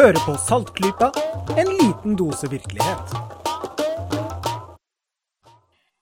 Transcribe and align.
Hører 0.00 0.16
på 0.24 0.32
Saltklypa, 0.40 1.10
en 1.60 1.68
liten 1.76 2.14
dose 2.16 2.48
virkelighet. 2.48 3.10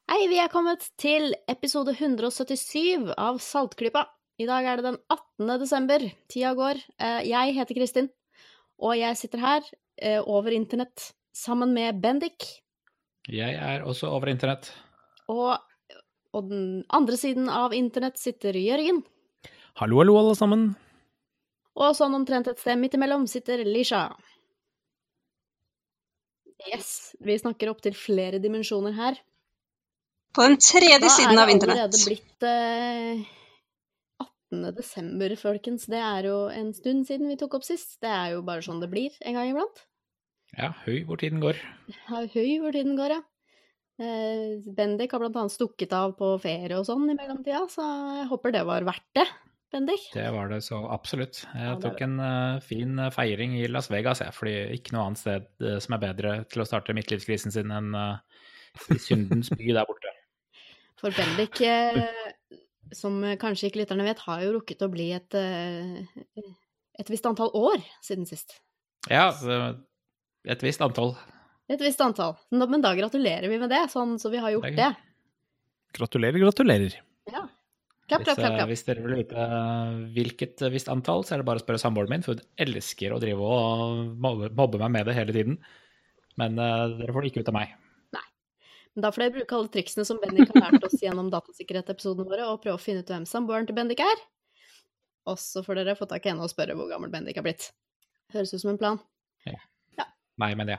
Hei, 0.06 0.20
vi 0.30 0.38
er 0.38 0.52
kommet 0.52 0.86
til 1.02 1.32
episode 1.50 1.96
177 1.96 3.11
av 3.18 3.40
Saltklypa. 3.42 4.04
I 4.38 4.46
dag 4.46 4.70
er 4.70 4.79
det 4.79 4.86
den 4.86 5.00
18. 5.11 5.50
desember. 5.64 6.06
Tida 6.30 6.54
går. 6.54 6.79
Eh, 6.94 7.26
Jeg 7.26 7.58
heter 7.58 7.75
Kristin, 7.75 8.12
og 8.79 8.94
jeg 9.00 9.18
sitter 9.18 9.42
her 9.42 9.66
eh, 9.66 10.22
over 10.22 10.54
internett 10.54 11.11
sammen 11.34 11.75
med 11.75 11.98
Bendik. 11.98 12.46
Jeg 13.26 13.58
er 13.58 13.82
også 13.82 14.14
over 14.14 14.30
internett. 14.30 14.70
Og, 15.26 15.58
og 16.39 16.53
den 16.54 16.84
andre 16.86 17.18
siden 17.18 17.50
av 17.50 17.75
internett 17.75 18.22
sitter 18.22 18.54
Jørgen. 18.62 19.03
Hallo, 19.82 19.98
hallo, 20.04 20.20
alle 20.22 20.39
sammen. 20.39 20.70
Og 21.79 21.95
sånn 21.95 22.17
omtrent 22.17 22.50
et 22.50 22.59
sted 22.59 22.79
midt 22.81 22.96
imellom 22.99 23.27
sitter 23.31 23.63
Lisha. 23.67 24.09
Yes, 26.67 27.14
vi 27.23 27.37
snakker 27.39 27.71
opp 27.71 27.82
til 27.85 27.95
flere 27.95 28.41
dimensjoner 28.43 28.96
her. 28.96 29.18
På 30.35 30.45
den 30.45 30.59
tredje 30.61 31.11
siden 31.14 31.39
av 31.39 31.51
internett. 31.53 31.79
Da 31.79 31.85
er 31.85 31.93
det 31.93 31.95
allerede 31.95 32.05
blitt 32.09 32.48
eh, 32.48 33.37
18. 34.27 34.75
desember, 34.77 35.37
folkens. 35.39 35.87
Det 35.91 36.03
er 36.03 36.28
jo 36.28 36.41
en 36.53 36.75
stund 36.77 37.06
siden 37.09 37.31
vi 37.31 37.39
tok 37.41 37.61
opp 37.61 37.67
sist. 37.67 37.97
Det 38.03 38.11
er 38.11 38.34
jo 38.34 38.42
bare 38.47 38.67
sånn 38.67 38.83
det 38.83 38.91
blir 38.92 39.15
en 39.23 39.39
gang 39.39 39.55
iblant. 39.55 39.87
Ja, 40.57 40.73
høy 40.85 41.05
hvor 41.07 41.20
tiden 41.20 41.42
går. 41.45 41.59
Ja, 41.92 42.25
høy 42.35 42.59
hvor 42.63 42.75
tiden 42.75 42.98
går, 42.98 43.19
ja. 43.19 43.23
Eh, 43.98 44.59
Bendik 44.75 45.13
har 45.15 45.23
blant 45.23 45.37
annet 45.39 45.55
stukket 45.55 45.92
av 45.97 46.15
på 46.19 46.31
ferie 46.42 46.77
og 46.79 46.87
sånn 46.87 47.09
i 47.11 47.17
mellomtida, 47.19 47.65
så 47.70 47.87
jeg 48.20 48.29
håper 48.31 48.55
det 48.55 48.63
var 48.69 48.87
verdt 48.87 49.09
det, 49.19 49.25
Bendik. 49.72 50.06
Det 50.14 50.24
var 50.33 50.48
det 50.48 50.62
så 50.64 50.78
absolutt. 50.88 51.42
Jeg 51.52 51.64
Ja, 51.66 51.74
tok 51.80 52.00
en 52.05 52.16
uh, 52.22 52.61
fin 52.64 52.94
eh, 52.98 53.11
feiring 53.12 53.58
i 53.58 53.66
Las 53.69 53.91
Vegas, 53.92 54.22
jeg, 54.24 54.33
fordi 54.33 54.55
ikke 54.78 54.94
noe 54.97 55.11
annet 55.11 55.20
sted 55.20 55.48
uh, 55.61 55.77
som 55.84 55.97
er 55.97 56.05
bedre 56.06 56.33
til 56.48 56.64
å 56.64 56.66
starte 56.69 56.94
midtlivskrisen 56.97 57.52
sin 57.52 57.74
enn 57.77 57.92
uh, 57.92 58.16
i 58.94 58.96
syndens 59.02 59.52
by 59.52 59.74
der 59.77 59.89
borte. 59.89 60.14
For 61.00 61.14
Bendik, 61.14 61.61
som 62.96 63.20
kanskje 63.39 63.69
ikke 63.69 63.84
lytterne 63.84 64.06
vet, 64.08 64.24
har 64.24 64.41
jo 64.42 64.56
rukket 64.56 64.80
å 64.83 64.89
bli 64.91 65.12
et, 65.14 65.36
et 65.39 67.12
visst 67.12 67.28
antall 67.28 67.52
år 67.55 67.84
siden 68.02 68.27
sist. 68.27 68.56
Ja, 69.06 69.28
et 70.42 70.64
visst 70.66 70.83
antall. 70.83 71.12
Et 71.70 71.78
visst 71.86 72.02
antall. 72.02 72.34
Men 72.50 72.83
da 72.83 72.96
gratulerer 72.98 73.46
vi 73.46 73.61
med 73.62 73.70
det, 73.70 73.84
sånn 73.92 74.16
så 74.19 74.33
vi 74.33 74.42
har 74.42 74.56
gjort 74.56 74.66
Det 74.74 74.89
er 74.89 74.98
Gratulerer, 75.94 76.42
gratulerer. 76.42 76.98
Ja. 78.09 78.17
Klapp, 78.17 78.25
klapp, 78.25 78.39
klapp. 78.39 78.53
eh, 78.53 78.56
klapp. 78.56 78.70
hvis 78.70 78.87
dere 78.87 79.03
vil 79.05 79.19
vite 79.19 79.42
eh, 79.45 79.97
hvilket 80.17 80.62
eh, 80.64 80.73
visst 80.73 80.89
antall, 80.89 81.27
så 81.28 81.34
er 81.34 81.42
det 81.42 81.48
bare 81.51 81.61
å 81.61 81.64
spørre 81.64 81.81
samboeren 81.83 82.14
min, 82.14 82.25
for 82.25 82.39
hun 82.39 82.47
elsker 82.64 83.12
å 83.12 83.19
drive 83.20 83.45
og 83.45 84.14
mobbe, 84.17 84.81
meg 84.81 84.95
med 84.95 85.11
det 85.11 85.17
hele 85.19 85.34
tiden. 85.37 85.59
Men 86.39 86.55
uh, 86.56 86.86
dere 86.95 87.12
får 87.12 87.25
det 87.25 87.31
ikke 87.33 87.42
ut 87.42 87.51
av 87.51 87.56
meg. 87.59 87.75
Nei. 88.14 88.25
Men 88.95 89.05
da 89.05 89.11
får 89.12 89.25
dere 89.25 89.34
bruke 89.34 89.56
alle 89.59 89.73
triksene 89.75 90.06
som 90.06 90.20
Bendik 90.23 90.55
har 90.55 90.69
lært 90.69 90.86
oss 90.86 91.01
gjennom 91.03 91.29
datasikkerhet-episodene 91.34 92.31
våre, 92.31 92.47
og 92.47 92.62
prøve 92.62 92.79
å 92.79 92.81
finne 92.81 93.03
ut 93.03 93.11
hvem 93.11 93.27
samboeren 93.29 93.67
til 93.69 93.77
Bendik 93.77 94.01
er. 94.05 94.23
Og 95.29 95.36
så 95.42 95.64
får 95.67 95.83
dere 95.83 95.98
få 95.98 96.09
tak 96.09 96.25
i 96.25 96.31
henne 96.31 96.47
og 96.47 96.53
spørre 96.53 96.79
hvor 96.79 96.89
gammel 96.89 97.11
Bendik 97.12 97.36
har 97.36 97.45
blitt. 97.45 97.73
Høres 98.33 98.55
ut 98.55 98.62
som 98.62 98.73
en 98.73 98.81
plan. 98.81 99.03
Nei, 100.39 100.53
men 100.55 100.70
ja. 100.70 100.79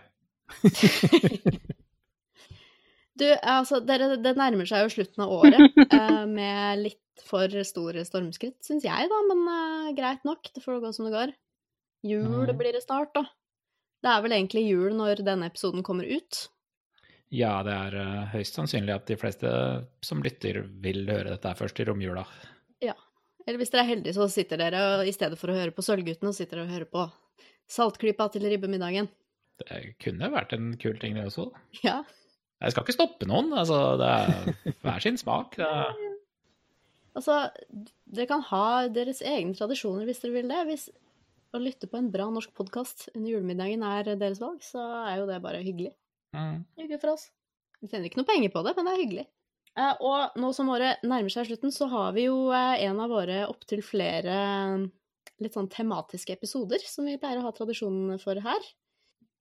Du, 3.19 3.25
altså, 3.43 3.81
dere, 3.83 4.13
det 4.23 4.31
nærmer 4.39 4.67
seg 4.69 4.85
jo 4.85 4.91
slutten 4.93 5.25
av 5.25 5.33
året 5.41 5.79
eh, 5.91 6.25
med 6.29 6.85
litt 6.85 7.01
for 7.25 7.47
store 7.67 8.03
stormskritt, 8.07 8.57
syns 8.65 8.85
jeg, 8.87 9.09
da, 9.11 9.19
men 9.29 9.41
uh, 9.49 9.89
greit 9.97 10.23
nok. 10.27 10.49
Det 10.55 10.63
får 10.63 10.79
gå 10.83 10.93
som 10.95 11.05
det 11.09 11.13
går. 11.15 11.33
Jul 12.07 12.23
Mhm. 12.29 12.57
blir 12.57 12.73
det 12.73 12.83
snart, 12.85 13.13
da. 13.13 13.25
Det 14.03 14.09
er 14.13 14.21
vel 14.23 14.31
egentlig 14.37 14.63
jul 14.69 14.93
når 14.95 15.23
denne 15.27 15.49
episoden 15.51 15.83
kommer 15.83 16.07
ut. 16.07 16.45
Ja, 17.31 17.61
det 17.63 17.73
er 17.75 17.97
uh, 17.99 18.29
høyst 18.31 18.55
sannsynlig 18.55 18.95
at 18.95 19.05
de 19.11 19.17
fleste 19.19 19.49
som 20.01 20.23
lytter, 20.23 20.63
vil 20.81 21.03
høre 21.09 21.29
dette 21.35 21.51
først 21.59 21.79
i 21.79 21.85
romjula. 21.89 22.25
Eller 23.47 23.57
hvis 23.63 23.71
dere 23.73 23.81
er 23.81 23.87
heldige, 23.95 24.13
så 24.13 24.27
sitter 24.29 24.59
dere 24.61 24.79
og 24.99 25.07
i 25.09 25.13
stedet 25.15 25.37
for 25.39 25.49
å 25.49 25.55
høre 25.55 25.71
på 25.73 25.81
Sølvguttene, 25.81 26.29
så 26.29 26.43
sitter 26.43 26.59
dere 26.59 26.67
og 26.67 26.73
hører 26.75 26.89
på 26.91 27.05
Saltklypa 27.71 28.27
til 28.33 28.43
ribbemiddagen. 28.45 29.07
Det 29.63 29.95
kunne 30.03 30.29
vært 30.29 30.53
en 30.53 30.67
kul 30.77 30.99
ting, 31.01 31.15
det 31.17 31.23
også. 31.31 31.47
Ja. 31.81 32.03
Jeg 32.61 32.75
skal 32.75 32.83
ikke 32.85 32.93
stoppe 32.97 33.25
noen. 33.25 33.49
Altså, 33.57 33.79
det 33.97 34.09
er 34.11 34.75
hver 34.83 35.01
sin 35.01 35.17
smak. 35.17 35.55
Det 35.57 35.65
er, 35.65 35.95
Altså, 37.19 37.37
dere 38.07 38.29
kan 38.29 38.43
ha 38.47 38.87
deres 38.95 39.19
egne 39.25 39.57
tradisjoner 39.57 40.07
hvis 40.07 40.21
dere 40.23 40.37
vil 40.37 40.51
det. 40.51 40.61
Hvis 40.69 40.87
å 41.55 41.61
lytte 41.61 41.89
på 41.89 41.97
en 41.99 42.11
bra 42.13 42.27
norsk 42.31 42.53
podkast 42.57 43.07
under 43.15 43.31
julemiddagen 43.33 43.83
er 43.85 44.13
deres 44.13 44.39
valg, 44.41 44.61
så 44.63 44.83
er 45.09 45.19
jo 45.21 45.27
det 45.29 45.41
bare 45.43 45.63
hyggelig. 45.65 45.91
mm, 46.37 46.61
Hyggelig 46.79 47.01
for 47.01 47.15
oss. 47.15 47.29
Vi 47.81 47.89
tjener 47.89 48.09
ikke 48.09 48.21
noe 48.21 48.29
penger 48.29 48.53
på 48.53 48.63
det, 48.65 48.75
men 48.77 48.87
det 48.87 48.93
er 48.93 49.01
hyggelig. 49.03 49.25
Eh, 49.79 49.95
og 50.05 50.39
nå 50.41 50.51
som 50.55 50.69
året 50.73 51.03
nærmer 51.07 51.33
seg 51.33 51.47
slutten, 51.49 51.73
så 51.73 51.87
har 51.91 52.13
vi 52.17 52.27
jo 52.27 52.49
eh, 52.55 52.83
en 52.85 52.99
av 53.01 53.11
våre 53.13 53.41
opptil 53.49 53.81
flere 53.85 54.35
eh, 54.35 54.85
litt 55.43 55.55
sånn 55.55 55.69
tematiske 55.71 56.35
episoder 56.35 56.83
som 56.85 57.07
vi 57.07 57.17
pleier 57.21 57.39
å 57.41 57.47
ha 57.47 57.53
tradisjonen 57.55 58.19
for 58.21 58.39
her. 58.43 58.69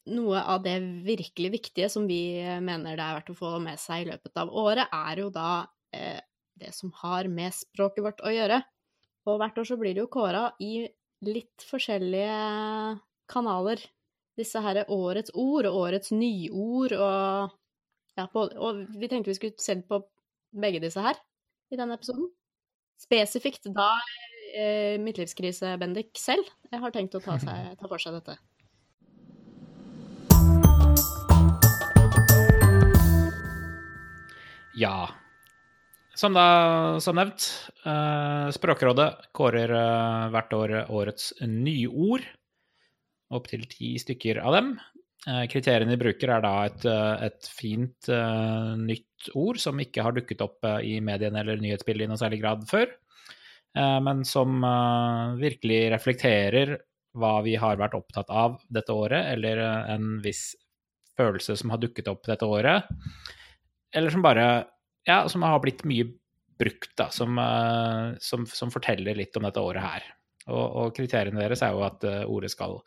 Noe 0.09 0.41
av 0.41 0.63
det 0.65 0.79
virkelig 1.05 1.51
viktige 1.59 1.91
som 1.93 2.07
vi 2.09 2.39
eh, 2.41 2.61
mener 2.65 2.97
det 2.97 3.05
er 3.05 3.19
verdt 3.19 3.35
å 3.35 3.39
få 3.39 3.57
med 3.65 3.81
seg 3.83 4.07
i 4.07 4.11
løpet 4.13 4.41
av 4.41 4.53
året, 4.57 4.89
er 4.95 5.25
jo 5.25 5.29
da 5.35 5.51
eh, 5.93 6.21
det 6.61 6.73
som 6.77 6.93
har 7.03 7.29
med 7.33 7.55
språket 7.55 8.05
vårt 8.05 8.23
å 8.25 8.33
gjøre. 8.33 8.63
Og 9.29 9.39
hvert 9.41 9.61
år 9.61 9.69
så 9.69 9.77
blir 9.81 9.95
det 9.95 10.05
jo 10.05 10.11
kåra 10.13 10.49
i 10.63 10.89
litt 11.27 11.65
forskjellige 11.69 12.99
kanaler. 13.31 13.83
Disse 14.39 14.63
her 14.63 14.83
er 14.83 14.93
årets 14.95 15.35
ord 15.35 15.67
og 15.69 15.79
årets 15.83 16.13
nyord 16.15 16.95
og 16.95 17.57
ja, 18.19 18.27
på, 18.31 18.45
og 18.47 18.85
vi 18.99 19.11
tenkte 19.11 19.33
vi 19.33 19.39
skulle 19.39 19.63
se 19.63 19.79
på 19.87 20.01
begge 20.59 20.83
disse 20.83 21.03
her 21.03 21.19
i 21.71 21.79
denne 21.79 21.99
episoden. 21.99 22.31
Spesifikt 22.99 23.69
da 23.75 23.93
eh, 24.57 24.99
midtlivskrise-Bendik 24.99 26.17
selv 26.19 26.49
Jeg 26.73 26.83
har 26.83 26.95
tenkt 26.95 27.15
å 27.15 27.23
ta, 27.23 27.39
seg, 27.43 27.75
ta 27.79 27.91
for 27.91 28.03
seg 28.03 28.19
dette. 28.19 28.39
ja. 34.79 35.28
Som 36.19 36.35
da 36.35 36.99
som 36.99 37.15
nevnt, 37.15 37.45
eh, 37.87 38.51
Språkrådet 38.51 39.31
kårer 39.39 39.71
eh, 39.71 40.29
hvert 40.35 40.55
år 40.57 40.73
årets 40.91 41.31
nyord. 41.47 42.25
Opptil 43.31 43.69
ti 43.71 43.93
stykker 44.03 44.41
av 44.43 44.57
dem. 44.57 44.73
Eh, 45.29 45.45
kriteriene 45.53 45.93
de 45.93 45.99
bruker, 46.01 46.33
er 46.35 46.43
da 46.43 46.55
et, 46.67 46.87
et 47.29 47.51
fint 47.55 48.11
nytt 48.81 49.29
ord 49.39 49.61
som 49.63 49.79
ikke 49.79 50.03
har 50.03 50.17
dukket 50.17 50.43
opp 50.43 50.67
i 50.83 50.97
mediene 51.05 51.45
eller 51.45 51.63
nyhetsbildet 51.63 52.09
i 52.09 52.11
noe 52.11 52.19
særlig 52.19 52.41
grad 52.43 52.65
før, 52.71 52.91
men 53.75 54.23
som 54.27 54.63
virkelig 55.39 55.81
reflekterer 55.93 56.73
hva 57.19 57.33
vi 57.45 57.57
har 57.59 57.81
vært 57.81 57.97
opptatt 57.99 58.31
av 58.31 58.57
dette 58.71 58.95
året, 58.95 59.27
eller 59.35 59.61
en 59.91 60.17
viss 60.25 60.53
følelse 61.19 61.59
som 61.59 61.75
har 61.75 61.83
dukket 61.83 62.09
opp 62.11 62.31
dette 62.31 62.47
året, 62.47 62.89
eller 63.93 64.15
som 64.15 64.25
bare 64.25 64.49
ja, 65.09 65.23
som 65.29 65.45
har 65.47 65.61
blitt 65.65 65.85
mye 65.89 66.07
brukt, 66.59 66.93
da, 66.99 67.09
som, 67.11 67.39
eh, 67.39 68.17
som, 68.21 68.47
som 68.47 68.73
forteller 68.75 69.17
litt 69.19 69.37
om 69.39 69.47
dette 69.47 69.63
året 69.63 69.85
her. 69.85 70.09
Og, 70.49 70.65
og 70.65 70.97
kriteriene 70.97 71.41
deres 71.41 71.63
er 71.65 71.75
jo 71.77 71.85
at 71.87 72.05
eh, 72.09 72.25
ordet 72.27 72.53
skal 72.53 72.81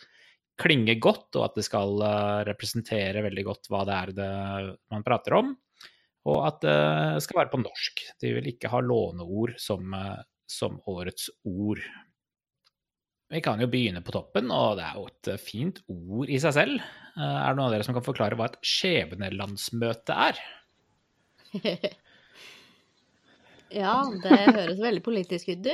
klinge 0.62 0.98
godt, 1.02 1.30
og 1.40 1.48
at 1.48 1.58
det 1.58 1.66
skal 1.66 2.04
eh, 2.06 2.42
representere 2.52 3.24
veldig 3.26 3.46
godt 3.48 3.72
hva 3.72 3.86
det 3.88 3.98
er 3.98 4.14
det 4.20 4.32
man 4.94 5.08
prater 5.08 5.40
om, 5.40 5.56
og 6.30 6.44
at 6.46 6.62
det 6.62 7.24
skal 7.26 7.40
være 7.40 7.54
på 7.56 7.64
norsk. 7.64 8.06
De 8.22 8.36
vil 8.36 8.52
ikke 8.52 8.70
ha 8.70 8.84
låneord 8.86 9.56
som, 9.58 9.96
som 10.46 10.76
årets 10.92 11.32
ord. 11.50 11.82
Vi 13.32 13.42
kan 13.42 13.64
jo 13.64 13.70
begynne 13.72 14.04
på 14.06 14.14
toppen, 14.14 14.52
og 14.54 14.76
det 14.78 14.86
er 14.86 15.00
jo 15.00 15.08
et 15.10 15.32
fint 15.42 15.82
ord 15.90 16.30
i 16.30 16.38
seg 16.44 16.54
selv. 16.60 16.86
Er 17.16 17.48
det 17.50 17.56
noen 17.58 17.64
av 17.66 17.74
dere 17.74 17.88
som 17.88 17.98
kan 17.98 18.06
forklare 18.06 18.38
hva 18.38 18.52
et 18.52 18.60
skjebnelandsmøte 18.62 20.20
er? 20.30 20.46
Ja, 23.72 23.96
det 24.24 24.38
høres 24.52 24.82
veldig 24.82 25.04
politisk 25.06 25.52
ut, 25.54 25.64
du. 25.66 25.74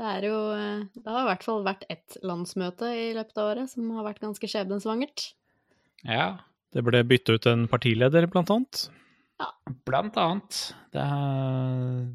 Det 0.00 0.12
er 0.14 0.24
jo 0.30 0.36
eh, 0.54 0.86
Det 0.96 1.04
har 1.04 1.26
i 1.26 1.28
hvert 1.28 1.44
fall 1.44 1.66
vært 1.66 1.84
ett 1.92 2.16
landsmøte 2.24 2.88
i 2.96 3.10
løpet 3.16 3.36
av 3.40 3.50
året 3.52 3.72
som 3.72 3.90
har 3.98 4.06
vært 4.06 4.22
ganske 4.22 4.48
skjebnesvangert. 4.48 5.26
Ja, 6.06 6.40
Det 6.72 6.84
ble 6.86 7.02
bytta 7.04 7.36
ut 7.36 7.48
en 7.50 7.66
partileder, 7.68 8.28
blant 8.30 8.52
annet. 8.54 8.86
Ja. 9.40 9.50
Blant 9.88 10.16
annet. 10.20 10.60
Det, 10.94 11.04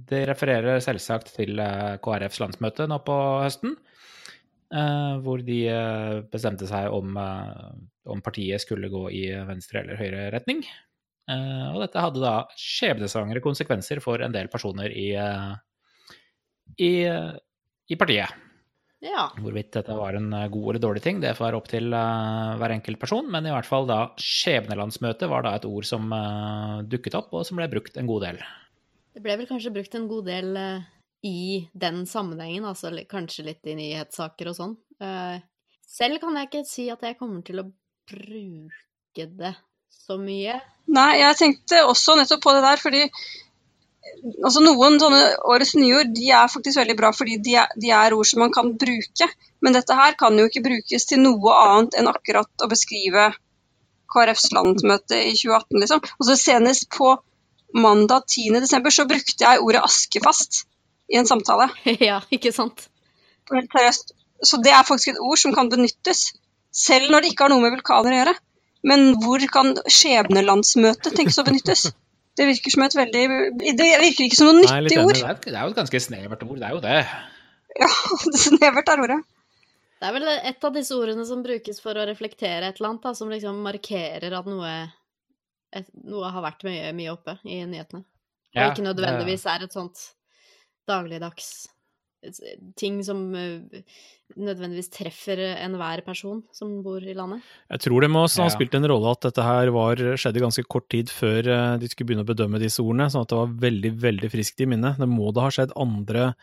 det 0.10 0.24
refererer 0.32 0.82
selvsagt 0.82 1.36
til 1.38 1.62
eh, 1.62 1.98
KrFs 2.02 2.42
landsmøte 2.42 2.88
nå 2.90 2.98
på 3.06 3.20
høsten, 3.44 3.76
eh, 4.74 5.14
hvor 5.22 5.46
de 5.46 5.60
bestemte 6.34 6.70
seg 6.70 6.90
om, 6.90 7.14
om 7.14 8.26
partiet 8.26 8.66
skulle 8.66 8.90
gå 8.90 9.06
i 9.14 9.28
venstre 9.46 9.84
eller 9.84 10.02
høyre 10.02 10.28
retning. 10.34 10.66
Eh, 11.32 11.68
Og 11.74 11.82
dette 11.84 12.02
hadde 12.02 12.24
da 12.24 12.36
skjebnesvangre 12.60 13.42
konsekvenser 13.44 14.02
for 14.04 14.22
en 14.22 14.34
del 14.36 14.50
personer 14.52 14.94
i, 14.94 15.12
eh, 15.18 15.54
i, 16.78 16.92
i 17.90 18.00
partiet. 18.00 18.42
Ja. 19.06 19.28
Hvorvidt 19.38 19.74
dette 19.76 19.94
var 19.98 20.18
en 20.18 20.32
eh, 20.34 20.48
god 20.50 20.70
eller 20.72 20.82
dårlig 20.82 21.04
ting, 21.06 21.22
det 21.22 21.36
får 21.38 21.50
være 21.50 21.60
opp 21.60 21.68
til 21.70 21.94
uh, 21.94 22.56
hver 22.58 22.74
enkelt 22.74 23.02
person, 23.02 23.28
men 23.30 23.46
i 23.46 23.54
hvert 23.54 23.68
fall 23.70 23.86
da 23.90 24.00
skjebnelandsmøte 24.22 25.30
var 25.30 25.46
da 25.46 25.54
et 25.58 25.68
ord 25.70 25.86
som 25.86 26.10
uh, 26.10 26.82
dukket 26.90 27.18
opp, 27.20 27.34
og 27.36 27.46
som 27.46 27.60
ble 27.60 27.70
brukt 27.70 28.00
en 28.02 28.10
god 28.10 28.26
del. 28.26 28.42
Det 29.16 29.22
ble 29.24 29.38
vel 29.40 29.50
kanskje 29.50 29.74
brukt 29.76 29.98
en 30.00 30.10
god 30.10 30.26
del 30.32 30.58
uh, 30.58 30.88
i 31.26 31.68
den 31.74 32.06
sammenhengen, 32.10 32.66
altså 32.70 32.92
kanskje 33.10 33.48
litt 33.50 33.70
i 33.70 33.76
nyhetssaker 33.78 34.52
og 34.52 34.58
sånn. 34.58 34.76
Eh, 35.02 35.38
selv 35.90 36.20
kan 36.22 36.38
jeg 36.38 36.50
ikke 36.50 36.66
si 36.70 36.86
at 36.94 37.02
jeg 37.06 37.18
kommer 37.18 37.42
til 37.46 37.64
å 37.64 37.70
bruke 38.12 39.26
det 39.40 39.54
så 40.06 40.20
mye. 40.22 40.60
Nei, 40.96 41.12
jeg 41.22 41.38
tenkte 41.40 41.82
også 41.90 42.16
nettopp 42.20 42.44
på 42.44 42.54
det 42.56 42.64
der, 42.66 42.82
fordi 42.82 43.04
altså 44.46 44.62
noen 44.64 45.00
sånne 45.02 45.22
årets 45.50 45.74
nyord 45.78 46.12
de 46.16 46.30
er 46.34 46.52
faktisk 46.52 46.80
veldig 46.80 46.96
bra 46.98 47.12
fordi 47.16 47.38
de 47.44 47.56
er, 47.62 47.72
de 47.82 47.92
er 47.94 48.14
ord 48.16 48.28
som 48.30 48.44
man 48.44 48.54
kan 48.54 48.74
bruke. 48.82 49.30
Men 49.66 49.76
dette 49.76 49.98
her 49.98 50.18
kan 50.20 50.38
jo 50.38 50.46
ikke 50.50 50.66
brukes 50.66 51.08
til 51.10 51.22
noe 51.24 51.56
annet 51.62 51.98
enn 52.00 52.12
akkurat 52.12 52.66
å 52.66 52.70
beskrive 52.72 53.32
KrFs 54.14 54.52
landsmøte 54.56 55.18
i 55.18 55.34
2018, 55.34 55.80
liksom. 55.82 56.04
Og 56.20 56.28
så 56.28 56.38
senest 56.40 56.88
på 56.94 57.16
mandag 57.76 58.28
10. 58.30 58.60
desember 58.64 58.94
så 58.94 59.08
brukte 59.10 59.42
jeg 59.42 59.64
ordet 59.64 59.84
askefast 59.84 60.64
i 61.12 61.18
en 61.20 61.28
samtale. 61.28 61.68
ja, 62.10 62.22
ikke 62.34 62.54
sant? 62.56 62.88
Helt 63.52 63.74
seriøst. 63.74 64.16
Så 64.46 64.60
det 64.62 64.74
er 64.76 64.86
faktisk 64.88 65.14
et 65.14 65.22
ord 65.24 65.40
som 65.42 65.54
kan 65.56 65.72
benyttes, 65.72 66.28
selv 66.76 67.12
når 67.12 67.24
det 67.24 67.34
ikke 67.34 67.48
har 67.48 67.54
noe 67.54 67.64
med 67.64 67.74
vulkaner 67.78 68.14
å 68.14 68.20
gjøre. 68.20 68.36
Men 68.86 69.14
hvor 69.22 69.42
kan 69.52 69.74
skjebnelandsmøtet 69.90 71.16
tenkes 71.18 71.40
å 71.42 71.46
benyttes? 71.48 71.88
Det 72.36 72.46
virker 72.50 72.74
som 72.74 72.84
et 72.84 72.98
veldig 72.98 73.24
Det 73.64 73.88
virker 74.02 74.26
ikke 74.28 74.38
som 74.38 74.52
noe 74.52 74.60
nyttig 74.60 75.00
ord. 75.02 75.16
Det 75.16 75.24
er, 75.24 75.54
er 75.54 75.62
jo 75.64 75.72
et 75.74 75.80
ganske 75.80 76.02
snevert 76.04 76.44
ord, 76.46 76.60
det 76.60 76.68
er 76.68 76.76
jo 76.76 76.84
det. 76.84 77.00
Ja, 77.80 77.90
det 78.32 78.42
snevert 78.44 78.92
er 78.92 79.04
ordet. 79.06 79.22
Det 79.96 80.10
er 80.10 80.16
vel 80.18 80.28
et 80.34 80.68
av 80.68 80.76
disse 80.76 80.96
ordene 80.98 81.24
som 81.28 81.44
brukes 81.44 81.80
for 81.82 81.98
å 81.98 82.06
reflektere 82.06 82.68
et 82.68 82.82
eller 82.82 82.92
annet, 82.92 83.06
da, 83.08 83.14
som 83.18 83.32
liksom 83.32 83.62
markerer 83.66 84.36
at 84.38 84.50
noe, 84.50 84.74
et, 85.80 85.88
noe 86.04 86.34
har 86.36 86.44
vært 86.44 86.68
mye, 86.68 86.92
mye 86.98 87.14
oppe 87.14 87.38
i 87.48 87.62
nyhetene. 87.64 88.04
Og 88.56 88.60
Ja, 88.60 88.68
ikke 88.70 88.86
nødvendigvis 88.86 89.48
er 89.52 89.66
et 89.66 89.76
sånt 89.76 90.04
dagligdags 90.88 91.50
ting 92.76 93.04
som 93.06 93.36
eh, 93.36 93.82
nødvendigvis 94.38 94.90
treffer 94.92 95.40
enhver 95.64 96.04
person 96.06 96.42
som 96.56 96.82
bor 96.84 97.04
i 97.04 97.16
landet. 97.16 97.42
Jeg 97.72 97.80
tror 97.86 98.02
det 98.02 98.10
må 98.12 98.26
ha 98.28 98.44
Ja. 98.44 98.50
spilt 98.54 98.76
en 98.76 98.88
rolle 98.88 99.12
at 99.12 99.22
dette 99.22 99.44
her 99.44 99.72
var, 99.72 99.96
skjedde 99.96 100.44
ganske 100.44 100.64
kort 100.68 100.90
tid 100.90 101.08
før 101.10 101.40
eh, 101.48 101.78
de 101.78 101.88
skulle 101.88 102.08
begynne 102.10 102.26
å 102.26 102.32
bedømme 102.34 102.60
disse 102.60 102.80
ordene, 102.84 103.10
sånn 103.10 103.24
at 103.24 103.30
det 103.30 103.38
var 103.38 103.48
veldig, 103.48 103.92
veldig 104.02 104.30
friskt 104.32 104.60
i 104.62 104.66
minnet. 104.66 104.98
Det 105.00 105.08
må 105.08 105.32
da 105.34 105.48
ha 105.48 105.50
skjedd 105.50 105.72
andre 105.76 106.34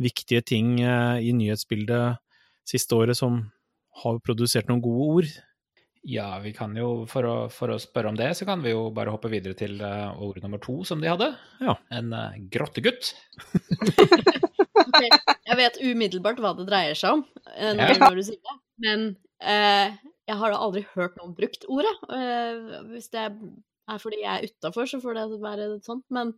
viktige 0.00 0.42
ting 0.44 0.80
eh, 0.80 1.20
i 1.20 1.32
nyhetsbildet 1.32 2.18
siste 2.70 2.94
året 2.94 3.16
som 3.16 3.50
har 4.04 4.18
produsert 4.20 4.68
noen 4.70 4.80
gode 4.82 5.06
ord. 5.16 5.30
Ja, 6.08 6.38
vi 6.40 6.54
kan 6.56 6.72
jo, 6.78 7.04
for 7.10 7.26
å, 7.28 7.34
for 7.52 7.74
å 7.74 7.78
spørre 7.82 8.08
om 8.08 8.16
det, 8.16 8.30
så 8.38 8.46
kan 8.48 8.62
vi 8.64 8.72
jo 8.72 8.86
bare 8.96 9.12
hoppe 9.12 9.28
videre 9.28 9.52
til 9.58 9.74
uh, 9.84 10.14
ord 10.24 10.38
nummer 10.40 10.60
to 10.64 10.78
som 10.88 11.02
de 11.02 11.10
hadde. 11.12 11.28
Ja. 11.60 11.74
En 11.92 12.14
uh, 12.16 12.30
grottegutt. 12.52 13.10
Jeg 15.00 15.58
vet 15.58 15.76
umiddelbart 15.82 16.40
hva 16.42 16.52
det 16.56 16.66
dreier 16.68 16.96
seg 16.98 17.18
om 17.18 17.24
eh, 17.52 17.72
når, 17.76 17.92
Ja. 17.94 17.98
når 18.06 18.20
du 18.20 18.22
sier 18.30 18.40
det, 18.46 18.56
men 18.84 19.04
uh, 19.44 19.92
jeg 20.30 20.38
har 20.40 20.54
da 20.54 20.60
aldri 20.62 20.84
hørt 20.94 21.16
noen 21.18 21.34
brukt 21.36 21.64
ordet. 21.68 21.92
Eh, 22.14 22.80
hvis 22.92 23.10
det 23.12 23.24
er 23.26 23.98
fordi 24.00 24.20
jeg 24.22 24.30
er 24.30 24.46
utafor, 24.46 24.86
så 24.86 25.00
får 25.02 25.16
det 25.18 25.24
være 25.42 25.68
sånn, 25.84 26.04
men 26.14 26.32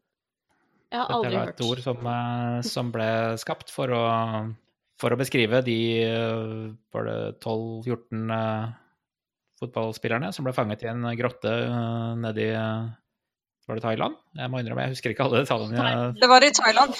jeg 0.92 1.00
har 1.00 1.08
Dette 1.12 1.32
var 1.36 1.50
et 1.52 1.52
hørt. 1.52 1.64
ord 1.68 1.82
som, 1.84 2.06
som 2.68 2.90
ble 2.94 3.08
skapt 3.40 3.70
for 3.72 3.92
å, 3.92 4.02
for 5.00 5.12
å 5.14 5.18
beskrive 5.20 5.60
de 5.66 5.76
var 6.92 7.06
det 7.08 7.18
12-14 7.44 8.32
eh, 8.36 8.72
fotballspillerne 9.62 10.32
som 10.34 10.46
ble 10.46 10.54
fanget 10.56 10.84
i 10.84 10.90
en 10.92 11.08
grotte 11.18 11.52
eh, 11.66 12.12
nede 12.22 12.44
i 12.44 12.52
eh, 12.52 12.86
Var 13.68 13.78
det 13.78 13.84
Thailand? 13.84 14.16
Jeg 14.38 14.52
må 14.52 14.62
innrømme, 14.62 14.86
jeg 14.86 14.96
husker 14.96 15.14
ikke 15.14 15.26
alle 15.28 15.44
detaljene. 15.44 16.12
Det 16.18 16.30
var 16.30 16.44
i 16.44 16.54
Thailand. 16.56 16.96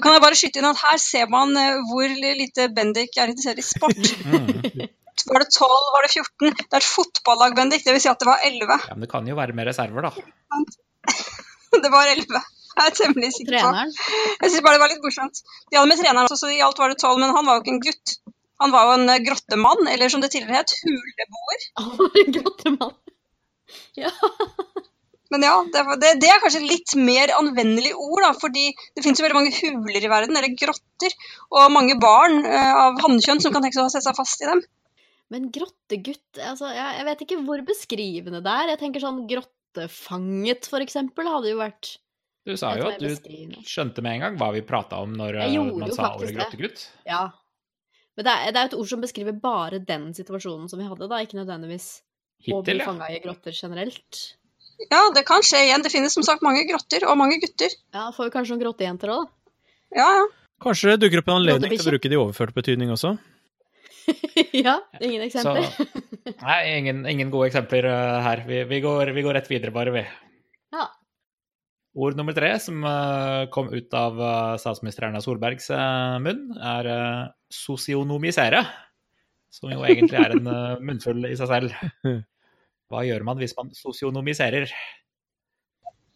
Kan 0.00 0.14
jeg 0.16 0.24
bare 0.24 0.36
skyte 0.38 0.60
inn 0.60 0.70
at 0.70 0.80
her 0.80 0.98
ser 1.02 1.28
man 1.32 1.52
eh, 1.58 1.80
hvor 1.90 2.16
lite 2.40 2.68
Bendik 2.76 3.18
er 3.20 3.32
interessert 3.32 3.60
i 3.60 3.68
sport. 3.74 4.12
Mm. 4.32 4.88
Var 5.28 5.42
det 5.42 5.52
12, 5.52 5.68
var 5.94 6.02
det 6.02 6.10
14? 6.10 6.54
Det 6.56 6.72
er 6.72 6.80
et 6.80 6.86
fotballag, 6.88 7.52
Bendik. 7.54 7.82
Det 7.84 7.92
vil 7.94 8.00
si 8.00 8.08
at 8.10 8.18
det 8.18 8.26
var 8.26 8.40
11. 8.42 8.78
Ja, 8.88 8.94
men 8.96 9.04
det 9.04 9.10
kan 9.12 9.28
jo 9.28 9.36
være 9.36 9.54
med 9.54 9.68
reserver, 9.68 10.08
da. 10.08 10.64
Det 11.84 11.90
var 11.92 12.08
11. 12.08 12.40
Jeg 12.72 12.88
er 12.88 12.96
temmelig 12.96 13.30
sikker 13.36 13.58
på. 13.58 13.60
Treneren. 13.60 13.92
Jeg 14.40 14.50
synes 14.50 14.64
bare 14.64 14.78
det 14.78 14.82
var 14.82 14.90
litt 14.92 15.04
morsomt. 15.04 15.42
De 15.68 15.78
hadde 15.78 15.90
med 15.92 16.00
treneren 16.00 16.24
også, 16.24 16.40
så 16.40 16.50
i 16.52 16.62
alt 16.64 16.80
var 16.80 16.92
det 16.92 16.98
12, 16.98 17.20
men 17.20 17.36
han 17.36 17.48
var 17.48 17.58
jo 17.58 17.62
ikke 17.62 17.74
en 17.76 17.82
gutt. 17.84 18.14
Han 18.62 18.74
var 18.74 18.88
jo 18.88 18.96
en 19.00 19.12
eh, 19.12 19.22
grottemann, 19.26 19.84
eller 19.90 20.12
som 20.12 20.22
det 20.22 20.32
tidligere 20.34 20.62
het, 20.62 20.74
huleboer. 20.86 21.68
Han 21.82 21.92
var 22.00 22.22
en 22.24 22.38
grottemann. 22.38 22.98
Ja. 23.96 24.10
Men 25.32 25.44
ja, 25.46 25.52
det, 25.72 25.82
det, 26.02 26.10
det 26.20 26.28
er 26.28 26.40
kanskje 26.42 26.60
litt 26.60 26.92
mer 27.00 27.30
anvendelig 27.38 27.94
ord, 27.96 28.20
da, 28.20 28.32
fordi 28.36 28.66
det 28.92 29.04
finnes 29.04 29.20
jo 29.20 29.24
veldig 29.24 29.38
mange 29.38 29.54
huler 29.56 30.04
i 30.04 30.10
verden, 30.12 30.36
eller 30.36 30.52
grotter, 30.60 31.14
og 31.48 31.72
mange 31.72 31.96
barn 32.00 32.42
uh, 32.44 32.72
av 32.82 33.00
hannkjønn 33.00 33.40
som 33.40 33.54
kan 33.54 33.64
tenke 33.64 33.78
seg 33.78 33.86
å 33.86 33.92
sette 33.94 34.10
seg 34.10 34.18
fast 34.18 34.44
i 34.44 34.50
dem. 34.50 34.60
Men 35.32 35.48
grottegutt 35.54 36.36
altså, 36.36 36.68
jeg, 36.74 36.98
jeg 36.98 37.08
vet 37.08 37.24
ikke 37.24 37.40
hvor 37.46 37.64
beskrivende 37.64 38.42
det 38.44 38.52
er. 38.52 38.74
Jeg 38.74 38.82
tenker 38.82 39.04
sånn 39.04 39.22
grottefanget, 39.30 40.68
for 40.68 40.84
eksempel, 40.84 41.30
hadde 41.32 41.54
jo 41.54 41.60
vært 41.62 41.94
Du 42.44 42.52
sa 42.60 42.74
jo 42.76 42.90
at 42.90 43.00
du 43.00 43.08
skjønte 43.64 44.04
med 44.04 44.18
en 44.18 44.26
gang 44.26 44.36
hva 44.42 44.50
vi 44.52 44.60
prata 44.68 45.00
om 45.00 45.16
når 45.16 45.40
eh, 45.46 45.56
man 45.56 45.94
sa 45.96 46.12
ordet 46.12 46.34
det. 46.34 46.36
grottegutt. 46.42 46.84
Ja. 47.08 47.30
Men 48.18 48.26
det 48.28 48.32
er, 48.32 48.52
det 48.52 48.60
er 48.60 48.70
et 48.70 48.76
ord 48.76 48.88
som 48.90 49.02
beskriver 49.02 49.36
bare 49.40 49.80
den 49.88 50.10
situasjonen 50.16 50.68
som 50.68 50.80
vi 50.80 50.88
hadde, 50.88 51.08
da, 51.08 51.20
ikke 51.24 51.38
nødvendigvis 51.40 51.88
å 51.98 52.44
bli 52.44 52.54
Hittil, 52.58 52.82
ja. 52.82 52.88
fanga 52.90 53.08
i 53.08 53.20
grotter 53.24 53.56
generelt. 53.56 54.22
Ja, 54.90 55.02
det 55.14 55.24
kan 55.28 55.44
skje 55.46 55.62
igjen. 55.68 55.84
Det 55.84 55.92
finnes 55.92 56.14
som 56.16 56.24
sagt 56.26 56.42
mange 56.44 56.64
grotter, 56.68 57.06
og 57.08 57.18
mange 57.20 57.38
gutter. 57.42 57.72
Ja, 57.94 58.08
får 58.14 58.28
vi 58.28 58.34
kanskje 58.34 58.56
noen 58.56 58.64
grottejenter 58.64 59.12
òg, 59.14 59.28
da. 59.28 59.58
Ja, 60.02 60.08
ja. 60.20 60.24
Kanskje 60.62 60.92
det 60.92 61.04
dukker 61.04 61.22
opp 61.22 61.30
en 61.30 61.40
anledning 61.40 61.72
til 61.74 61.82
å 61.82 61.92
bruke 61.92 62.10
det 62.10 62.16
i 62.16 62.20
overført 62.20 62.54
betydning 62.56 62.92
også? 62.94 63.16
ja, 64.66 64.76
ingen 65.00 65.22
Så 65.22 65.42
eksempler. 65.42 66.02
Nei, 66.42 66.58
ingen, 66.78 67.02
ingen 67.10 67.32
gode 67.32 67.48
eksempler 67.50 67.88
eh, 67.90 68.18
her. 68.26 68.44
Vi, 68.46 68.62
vi, 68.70 68.80
går, 68.84 69.12
vi 69.16 69.24
går 69.26 69.38
rett 69.38 69.50
videre, 69.50 69.74
bare, 69.74 69.94
vi. 69.94 70.04
Ord 71.92 72.16
nummer 72.16 72.32
tre 72.32 72.54
som 72.62 72.84
eh, 72.88 73.42
kom 73.52 73.68
ut 73.72 73.92
av 73.96 74.16
eh, 74.16 74.54
statsminister 74.60 75.08
Erna 75.08 75.20
Solbergs 75.20 75.68
eh, 75.76 76.16
munn, 76.24 76.46
er 76.56 76.88
sosionomisere. 77.52 78.62
Som 79.52 79.74
jo 79.74 79.84
egentlig 79.84 80.16
er 80.16 80.32
en 80.38 80.48
munnfull 80.86 81.26
i 81.28 81.36
seg 81.36 81.50
selv. 81.50 81.74
Hva 82.88 83.04
gjør 83.04 83.26
man 83.28 83.40
hvis 83.40 83.52
man 83.58 83.74
sosionomiserer? 83.76 84.72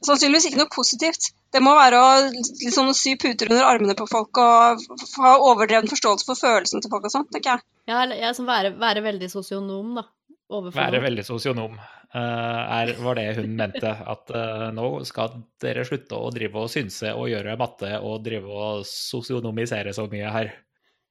Sannsynligvis 0.07 0.49
ikke 0.49 0.61
noe 0.61 0.73
positivt. 0.73 1.31
Det 1.53 1.61
må 1.65 1.73
være 1.77 2.01
å 2.01 2.09
liksom, 2.31 2.89
sy 2.97 3.15
puter 3.21 3.53
under 3.53 3.69
armene 3.69 3.97
på 3.97 4.09
folk 4.09 4.41
og 4.41 4.83
ha 5.21 5.35
overdreven 5.41 5.89
forståelse 5.93 6.29
for 6.29 6.41
følelsen 6.41 6.85
til 6.85 6.93
folk 6.93 7.09
og 7.09 7.13
sånt, 7.13 7.31
tenker 7.33 7.57
jeg. 7.57 7.67
Ja, 7.89 8.03
eller 8.05 8.21
ja, 8.21 8.33
være, 8.49 8.73
være 8.81 9.05
veldig 9.05 9.29
sosionom, 9.33 9.97
da. 10.01 10.09
Overfor 10.47 10.79
Være 10.79 11.01
noen. 11.01 11.07
veldig 11.09 11.25
sosionom. 11.27 11.79
Eh, 12.17 12.63
er, 12.79 12.93
var 13.03 13.19
det 13.19 13.27
hun 13.39 13.53
mente. 13.59 13.91
At 13.93 14.33
uh, 14.35 14.69
nå 14.75 14.89
skal 15.09 15.37
dere 15.63 15.85
slutte 15.89 16.19
å 16.19 16.31
drive 16.35 16.65
og 16.65 16.73
synse 16.73 17.13
og 17.15 17.29
gjøre 17.31 17.59
matte 17.61 17.93
og 18.01 18.25
drive 18.25 18.51
og 18.51 18.87
sosionomisere 18.89 19.95
så 19.97 20.07
mye 20.13 20.33
her. 20.33 20.51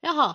Jaha. 0.06 0.28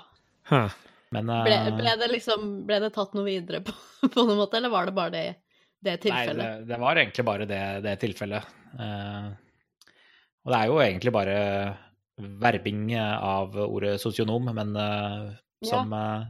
Huh. 0.51 0.79
Men 1.15 1.31
uh, 1.31 1.43
Ble, 1.47 1.59
ble, 1.79 1.97
det 2.01 2.11
liksom, 2.15 2.49
ble 2.69 2.81
det 2.85 2.93
tatt 2.95 3.15
noe 3.19 3.27
videre 3.27 3.63
på, 3.67 3.75
på 4.15 4.25
noen 4.25 4.41
måte, 4.41 4.61
eller 4.61 4.73
var 4.73 4.89
det 4.89 4.97
bare 4.97 5.13
det, 5.17 5.27
det 5.85 5.99
Nei, 6.09 6.25
det, 6.37 6.51
det 6.71 6.81
var 6.81 7.03
egentlig 7.03 7.27
bare 7.27 7.51
det, 7.51 7.63
det 7.87 7.99
tilfellet. 8.03 8.57
Uh, 8.79 9.31
og 10.41 10.55
det 10.55 10.59
er 10.59 10.71
jo 10.71 10.81
egentlig 10.81 11.13
bare 11.13 11.39
verbing 12.41 12.91
av 12.97 13.55
ordet 13.61 13.95
sosionom, 14.01 14.49
men 14.57 14.75
som, 15.65 15.93
eh, 15.93 16.23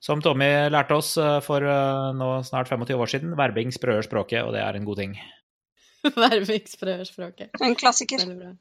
som 0.00 0.20
Tommy 0.22 0.48
lærte 0.70 0.96
oss 0.98 1.14
eh, 1.20 1.38
for 1.44 1.64
eh, 1.64 2.12
nå 2.16 2.28
snart 2.46 2.68
25 2.70 3.00
år 3.02 3.10
siden, 3.12 3.34
verbing 3.38 3.72
sprøer 3.74 4.04
språket, 4.06 4.44
og 4.46 4.52
det 4.56 4.62
er 4.62 4.78
en 4.78 4.86
god 4.88 5.00
ting. 5.02 5.16
Vervingsprøverspråket. 6.16 7.56
En 7.64 7.74
klassiker. 7.78 8.22
Veldig 8.22 8.38
bra. 8.42 8.52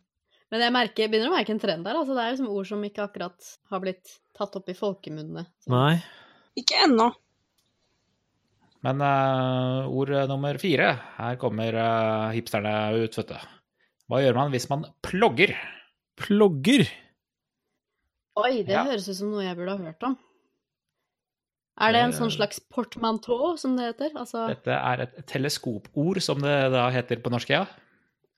Men 0.53 0.61
jeg 0.61 0.73
merker, 0.75 1.09
begynner 1.09 1.31
å 1.31 1.35
merke 1.35 1.53
en 1.55 1.59
trend 1.61 1.85
der. 1.87 1.97
Altså, 1.97 2.13
det 2.15 2.23
er 2.23 2.33
liksom 2.35 2.49
ord 2.53 2.67
som 2.69 2.83
ikke 2.85 3.03
akkurat 3.07 3.47
har 3.71 3.81
blitt 3.83 4.15
tatt 4.37 4.55
opp 4.59 4.69
i 4.71 4.75
folkemunnene. 4.77 5.45
Så- 5.65 5.71
Nei. 5.73 5.95
Ikke 6.55 6.77
ennå. 6.85 7.09
Men 8.85 9.01
uh, 9.01 9.87
ord 9.89 10.11
nummer 10.29 10.59
fire, 10.61 10.91
her 11.17 11.39
kommer 11.41 11.73
uh, 11.73 12.27
hipsterne 12.35 12.71
ut, 13.01 13.17
vet 13.17 13.31
du. 13.33 13.47
Hva 14.11 14.19
gjør 14.21 14.37
man 14.37 14.53
hvis 14.53 14.67
man 14.69 14.85
plogger? 15.03 15.55
Plogger. 16.21 16.85
Oi, 18.37 18.51
det 18.67 18.75
Ja. 18.75 18.83
høres 18.85 19.09
ut 19.09 19.17
som 19.17 19.31
noe 19.33 19.43
jeg 19.47 19.57
burde 19.57 19.73
ha 19.73 19.89
hørt 19.89 20.05
om. 20.05 20.13
Er 21.75 21.91
det 21.91 22.01
en 22.05 22.13
sånn 22.15 22.31
slags 22.31 22.61
portmanteau, 22.71 23.57
som 23.59 23.73
det 23.75 23.89
heter? 23.89 24.13
Altså 24.15 24.45
Dette 24.47 24.71
er 24.77 25.01
et 25.03 25.17
teleskopord, 25.27 26.21
som 26.23 26.39
det 26.39 26.53
da 26.71 26.85
heter 26.93 27.19
på 27.19 27.33
norsk, 27.33 27.51
ja. 27.51 27.65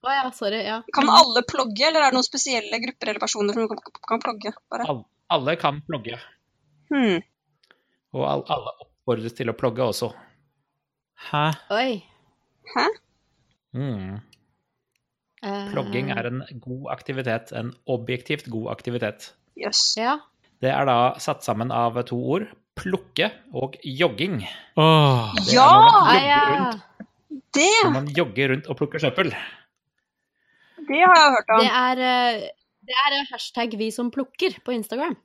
ja, 0.08 0.24
sorry. 0.34 0.64
Ja. 0.66 0.80
Kan 0.96 1.10
alle 1.14 1.44
plogge, 1.46 1.86
eller 1.86 2.02
er 2.02 2.10
det 2.10 2.18
noen 2.18 2.26
spesielle 2.26 2.80
grupper 2.82 3.12
eller 3.12 3.22
personer 3.22 3.54
som 3.54 3.70
kan, 3.70 4.24
plogge? 4.24 4.56
Bare? 4.74 4.88
Al- 4.90 5.06
Alle 5.38 5.56
kan 5.62 5.82
plogge. 5.86 6.18
Hmm. 6.90 7.20
Og 8.16 8.24
all, 8.26 8.44
alle 8.50 8.74
oppfordres 8.88 9.36
til 9.38 9.52
å 9.52 9.58
plogge 9.60 9.86
også. 9.86 10.10
Hæ? 11.30 11.46
Oi. 11.76 12.04
Hæ? 12.74 12.86
Mm. 13.78 14.16
Eh, 15.44 15.66
Plogging 15.74 16.10
er 16.16 16.30
en 16.32 16.42
god 16.64 16.88
aktivitet. 16.96 17.52
En 17.54 17.74
objektivt 17.86 18.48
god 18.50 18.72
aktivitet. 18.74 19.34
Jøss. 19.60 19.92
Ja. 20.00 20.18
Det 20.64 20.72
er 20.74 20.88
da 20.90 20.98
satt 21.22 21.46
sammen 21.46 21.70
av 21.76 22.00
to 22.10 22.18
ord. 22.18 22.48
Plukke 22.78 23.32
og 23.58 23.76
jogging. 23.84 24.40
Åh. 24.78 25.34
Det 25.38 25.54
er 25.54 25.58
Ja! 25.58 25.68
når 25.68 26.02
man 26.06 26.18
jogger 26.22 26.54
rundt, 26.54 26.82
Det, 27.58 27.70
når 27.84 27.94
man 27.94 28.08
jogger 28.18 28.50
rundt 28.54 28.68
og 28.70 28.78
plukker 28.78 29.00
søppel. 29.02 29.32
det 30.88 31.00
har 31.04 31.16
jeg 31.20 31.32
hørt 31.36 31.50
om. 31.56 31.60
Det 31.64 31.72
er, 31.72 32.02
eh, 32.08 32.42
det 32.88 32.96
er 33.06 33.16
eh, 33.20 33.26
hashtag 33.32 33.74
vi 33.80 33.90
som 33.92 34.12
plukker 34.12 34.60
på 34.64 34.72
Instagram. 34.76 35.16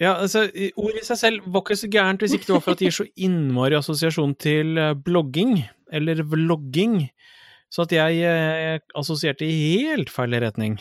Ja, 0.00 0.14
altså, 0.14 0.46
i- 0.56 0.72
ordet 0.76 1.02
i 1.02 1.04
seg 1.04 1.18
selv 1.20 1.40
var 1.52 1.60
ikke 1.62 1.76
så 1.76 1.88
gærent 1.92 2.18
hvis 2.24 2.32
ikke 2.34 2.46
det 2.48 2.54
var 2.56 2.60
for 2.64 2.72
at 2.72 2.78
det 2.80 2.88
gir 2.88 2.96
så 3.04 3.08
innmari 3.16 3.76
assosiasjon 3.76 4.34
til 4.40 4.78
eh, 4.78 4.94
blogging, 4.94 5.68
eller 5.92 6.22
vlogging, 6.24 7.10
så 7.70 7.82
at 7.84 7.92
jeg 7.92 8.22
eh, 8.24 8.78
assosierte 8.96 9.44
i 9.44 9.84
helt 9.84 10.08
feil 10.10 10.32
retning 10.40 10.78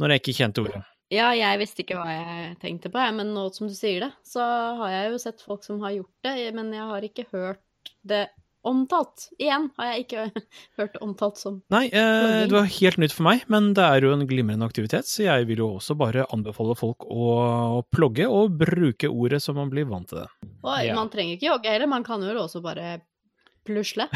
når 0.00 0.10
jeg 0.10 0.20
ikke 0.22 0.36
kjente 0.42 0.60
ordet. 0.66 0.82
Ja, 1.14 1.30
jeg 1.36 1.60
visste 1.62 1.84
ikke 1.84 1.98
hva 2.00 2.10
jeg 2.10 2.54
tenkte 2.62 2.90
på, 2.92 2.98
jeg, 2.98 3.14
men 3.16 3.34
nå 3.36 3.48
som 3.54 3.68
du 3.70 3.74
sier 3.76 4.08
det, 4.08 4.12
så 4.26 4.44
har 4.80 4.90
jeg 4.94 5.12
jo 5.12 5.20
sett 5.22 5.44
folk 5.44 5.62
som 5.66 5.78
har 5.84 5.94
gjort 5.94 6.26
det, 6.26 6.38
men 6.56 6.72
jeg 6.74 6.88
har 6.90 7.06
ikke 7.06 7.26
hørt 7.30 7.92
det 8.02 8.24
omtalt. 8.64 9.26
Igjen 9.36 9.66
har 9.76 9.90
jeg 9.92 10.04
ikke 10.06 10.22
hørt 10.80 10.94
det 10.96 11.02
omtalt 11.04 11.40
som 11.40 11.58
Nei, 11.74 11.84
eh, 11.92 12.44
det 12.48 12.56
var 12.56 12.68
helt 12.78 13.00
nytt 13.02 13.14
for 13.14 13.26
meg, 13.28 13.44
men 13.52 13.72
det 13.76 13.84
er 13.84 14.06
jo 14.06 14.14
en 14.16 14.24
glimrende 14.28 14.66
aktivitet, 14.66 15.08
så 15.08 15.26
jeg 15.26 15.48
vil 15.50 15.60
jo 15.64 15.70
også 15.76 15.96
bare 16.00 16.24
anbefale 16.34 16.76
folk 16.78 17.04
å, 17.04 17.82
plogge 17.94 18.26
og 18.30 18.56
bruke 18.64 19.10
ordet 19.12 19.42
så 19.44 19.54
man 19.56 19.70
blir 19.72 19.88
vant 19.90 20.08
til 20.10 20.22
det. 20.24 20.28
Og 20.64 20.78
Ja. 20.80 20.94
man 20.96 21.12
trenger 21.12 21.36
ikke 21.36 21.50
jogge 21.52 21.70
heller, 21.74 21.90
man 21.92 22.06
kan 22.06 22.24
jo 22.24 22.32
også 22.40 22.62
bare 22.64 22.96
plusle, 23.66 24.06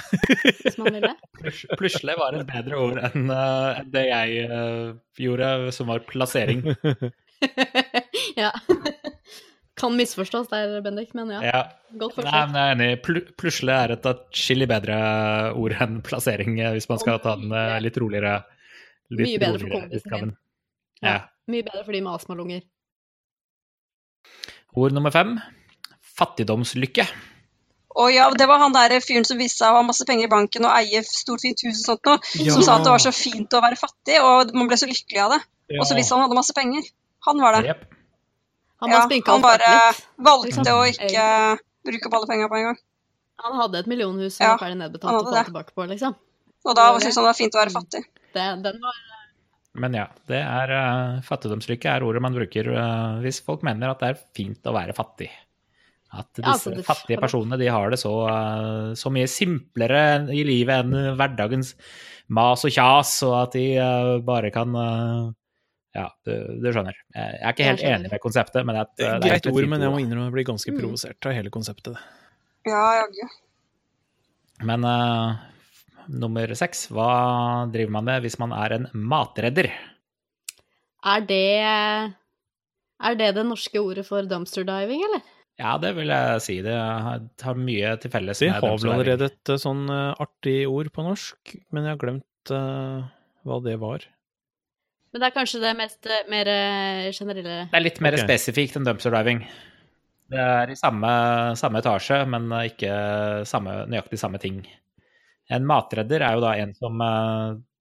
hvis 0.63 0.79
man 0.81 0.95
ville. 0.99 1.13
Plusle 1.81 2.15
var 2.19 2.37
et 2.37 2.49
bedre 2.49 2.81
ord 2.81 3.01
enn 3.11 3.31
uh, 3.33 3.81
det 3.89 4.05
jeg 4.09 4.49
uh, 4.51 4.97
gjorde, 5.19 5.51
som 5.75 5.91
var 5.91 6.05
plassering. 6.09 6.65
ja. 8.43 8.53
Kan 9.79 9.95
misforstås 9.97 10.51
der, 10.51 10.81
Bendik, 10.83 11.15
men 11.15 11.31
ja. 11.37 11.43
Ja. 11.45 11.63
Godt 12.01 12.19
Nei, 12.27 12.41
men 12.51 12.59
jeg 12.59 12.65
er 12.67 12.77
enig. 12.77 12.89
Pl 13.07 13.21
Plusle 13.39 13.77
er 13.85 13.95
et 13.95 14.09
atskillig 14.11 14.69
bedre 14.71 14.99
ord 15.55 15.77
enn 15.79 16.01
plassering, 16.05 16.59
eh, 16.61 16.75
hvis 16.77 16.89
man 16.91 17.01
skal 17.03 17.21
ta 17.25 17.37
den 17.39 17.55
uh, 17.55 17.79
litt 17.83 17.99
roligere. 18.01 18.41
Litt 19.15 19.31
Mye 19.31 19.43
bedre 19.45 19.63
for 19.63 19.77
kompisen 19.77 20.17
min. 20.17 20.35
Ja. 21.01 21.13
Ja. 21.15 21.19
Mye 21.49 21.65
bedre 21.65 21.85
for 21.87 21.97
de 21.97 22.03
med 22.05 22.13
astmalunger. 22.19 22.67
Ord 24.79 24.93
nummer 24.97 25.15
fem. 25.15 25.39
Fattigdomslykke. 26.19 27.07
Og 27.97 28.11
ja, 28.13 28.29
det 28.37 28.47
var 28.47 28.59
han 28.61 28.75
der 28.75 29.01
fyren 29.01 29.25
som 29.25 29.39
viste 29.41 29.63
seg 29.65 29.73
å 29.73 29.79
ha 29.81 29.83
masse 29.87 30.05
penger 30.07 30.29
i 30.29 30.31
banken 30.31 30.67
og 30.69 30.75
eie 30.77 31.01
stort 31.09 31.41
fint 31.41 31.63
hus 31.65 31.81
og 31.81 31.87
sånt 31.95 32.05
noe, 32.11 32.19
Ja. 32.45 32.53
som 32.53 32.63
sa 32.63 32.77
at 32.77 32.85
det 32.85 32.93
var 32.93 33.03
så 33.03 33.13
fint 33.17 33.51
å 33.57 33.63
være 33.65 33.79
fattig, 33.81 34.19
og 34.23 34.53
man 34.55 34.69
ble 34.69 34.77
så 34.77 34.87
lykkelig 34.87 35.23
av 35.25 35.31
det. 35.35 35.41
Ja. 35.73 35.81
Og 35.81 35.87
så 35.89 35.97
visste 35.97 36.15
han 36.15 36.21
han 36.23 36.29
hadde 36.29 36.39
masse 36.39 36.55
penger. 36.55 36.83
Han 37.27 37.41
var 37.41 37.57
det. 37.57 37.65
Yep. 37.73 37.87
Han 38.81 38.91
Ja, 38.93 39.01
han 39.27 39.43
bare 39.43 39.73
valgte 40.23 40.53
Liksom. 40.53 40.69
å 40.71 40.85
ikke 40.87 41.25
bruke 41.89 42.07
opp 42.07 42.15
alle 42.15 42.27
pengene 42.31 42.49
på 42.53 42.59
en 42.61 42.65
gang. 42.69 42.79
Han 43.43 43.57
hadde 43.59 43.79
et 43.79 43.87
millionhus 43.91 44.37
som 44.37 44.45
Ja, 44.45 44.53
var 44.55 44.59
ferdig 44.67 44.79
nedbetalt 44.79 45.15
og 45.27 45.33
det. 45.35 45.45
tilbake 45.49 45.75
på, 45.75 45.89
liksom. 45.89 46.15
Og 46.65 46.75
da 46.77 46.93
syntes 46.99 47.17
han 47.17 47.25
det 47.25 47.31
var 47.33 47.39
fint 47.41 47.55
å 47.55 47.63
være 47.65 47.75
fattig. 47.75 48.05
Det, 48.35 48.47
den 48.63 48.81
var 48.83 48.95
Men 49.75 49.95
ja, 49.95 50.07
det 50.27 50.41
er 50.43 50.71
uh, 50.75 51.21
fattigdomslykke 51.23 51.87
er 51.97 52.03
ordet 52.03 52.23
man 52.23 52.35
bruker 52.35 52.69
uh, 52.75 53.21
hvis 53.23 53.41
folk 53.45 53.63
mener 53.63 53.91
at 53.91 54.01
det 54.01 54.09
er 54.09 54.19
fint 54.35 54.59
å 54.67 54.73
være 54.75 54.95
fattig. 54.97 55.31
At 56.13 56.29
Ja, 56.39 56.43
disse 56.43 56.53
altså, 56.55 56.71
det- 56.77 56.87
fattige 56.87 57.21
personene 57.21 57.59
de 57.61 57.67
har 57.69 57.91
det 57.91 57.99
så, 58.01 58.13
eh, 58.29 58.95
så 58.97 59.11
mye 59.13 59.27
simplere 59.29 60.29
i 60.33 60.43
livet 60.45 60.85
enn 60.87 61.17
hverdagens 61.19 61.75
mas 62.29 62.65
og 62.65 62.71
kjas, 62.73 63.23
og 63.29 63.35
at 63.43 63.53
de 63.53 63.67
eh, 63.77 64.19
bare 64.25 64.51
kan 64.51 64.75
eh, 64.75 65.33
Ja, 65.99 66.07
du, 66.25 66.33
du 66.63 66.69
skjønner. 66.71 66.95
Jeg 67.15 67.39
er 67.43 67.53
ikke 67.53 67.65
helt 67.65 67.81
enig 67.83 68.11
med 68.13 68.21
konseptet, 68.21 68.65
men 68.65 68.77
det 68.77 68.83
et- 68.83 68.97
Det 68.99 69.07
er 69.09 69.17
et 69.17 69.23
greit 69.43 69.47
ord, 69.53 69.69
men 69.69 69.81
jeg 69.81 69.91
må 69.91 69.99
innrømme 70.01 70.27
jeg 70.29 70.33
blir 70.37 70.45
ganske 70.55 70.71
Mm. 70.73 70.79
provosert 70.81 71.27
av 71.27 71.33
hele 71.33 71.51
konseptet. 71.51 71.97
Ja, 72.67 73.03
jaggu. 73.03 73.29
Men 74.63 74.85
uh, 74.85 75.37
nummer 76.09 76.47
seks, 76.55 76.89
hva 76.89 77.71
driver 77.73 77.91
man 77.91 78.05
med 78.05 78.23
hvis 78.23 78.39
man 78.39 78.53
er 78.53 78.73
en 78.77 78.87
matredder? 78.95 79.71
Er 81.05 81.21
det 81.21 82.15
Er 83.01 83.15
det 83.15 83.35
det 83.35 83.47
norske 83.47 83.79
ordet 83.81 84.05
for 84.07 84.23
dumpster 84.23 84.65
diving, 84.67 85.03
eller? 85.09 85.23
Ja, 85.59 85.75
det 85.83 85.91
vil 85.97 86.13
jeg 86.13 86.43
si. 86.45 86.61
Det 86.63 86.75
har 86.79 87.59
mye 87.59 87.95
til 87.99 88.13
felles 88.13 88.43
Vi 88.45 88.51
har 88.53 88.63
vel 88.63 88.93
allerede 88.95 89.27
et 89.33 89.51
eh, 89.51 89.59
sånn 89.59 89.89
eh, 89.91 90.21
artig 90.23 90.61
ord 90.71 90.93
på 90.95 91.03
norsk, 91.03 91.57
men 91.75 91.89
jeg 91.89 91.97
har 91.97 92.03
glemt 92.03 92.53
uh, 92.55 93.03
hva 93.43 93.59
det 93.65 93.75
var. 93.83 94.07
Men 95.11 95.23
det 95.23 95.29
er 95.29 95.35
kanskje 95.35 95.63
det 95.65 95.73
mest 95.75 96.07
mer 96.31 96.51
generelle 97.17 97.57
Det 97.73 97.79
er 97.79 97.83
litt 97.83 97.99
mer 98.05 98.15
okay. 98.15 98.29
spesifikt 98.29 98.77
enn 98.79 98.87
dumpster 98.87 99.15
diving. 99.17 99.41
Det 100.29 100.43
er 100.45 100.71
i 100.71 100.77
samme, 100.79 101.11
samme 101.59 101.81
etasje, 101.81 102.19
men 102.29 102.53
ikke 102.61 102.93
samme, 103.49 103.81
nøyaktig 103.89 104.21
samme 104.21 104.39
ting. 104.43 104.61
En 105.49 105.65
matredder 105.67 106.23
er 106.27 106.37
jo 106.37 106.45
da 106.45 106.53
en 106.61 106.75
som 106.77 107.01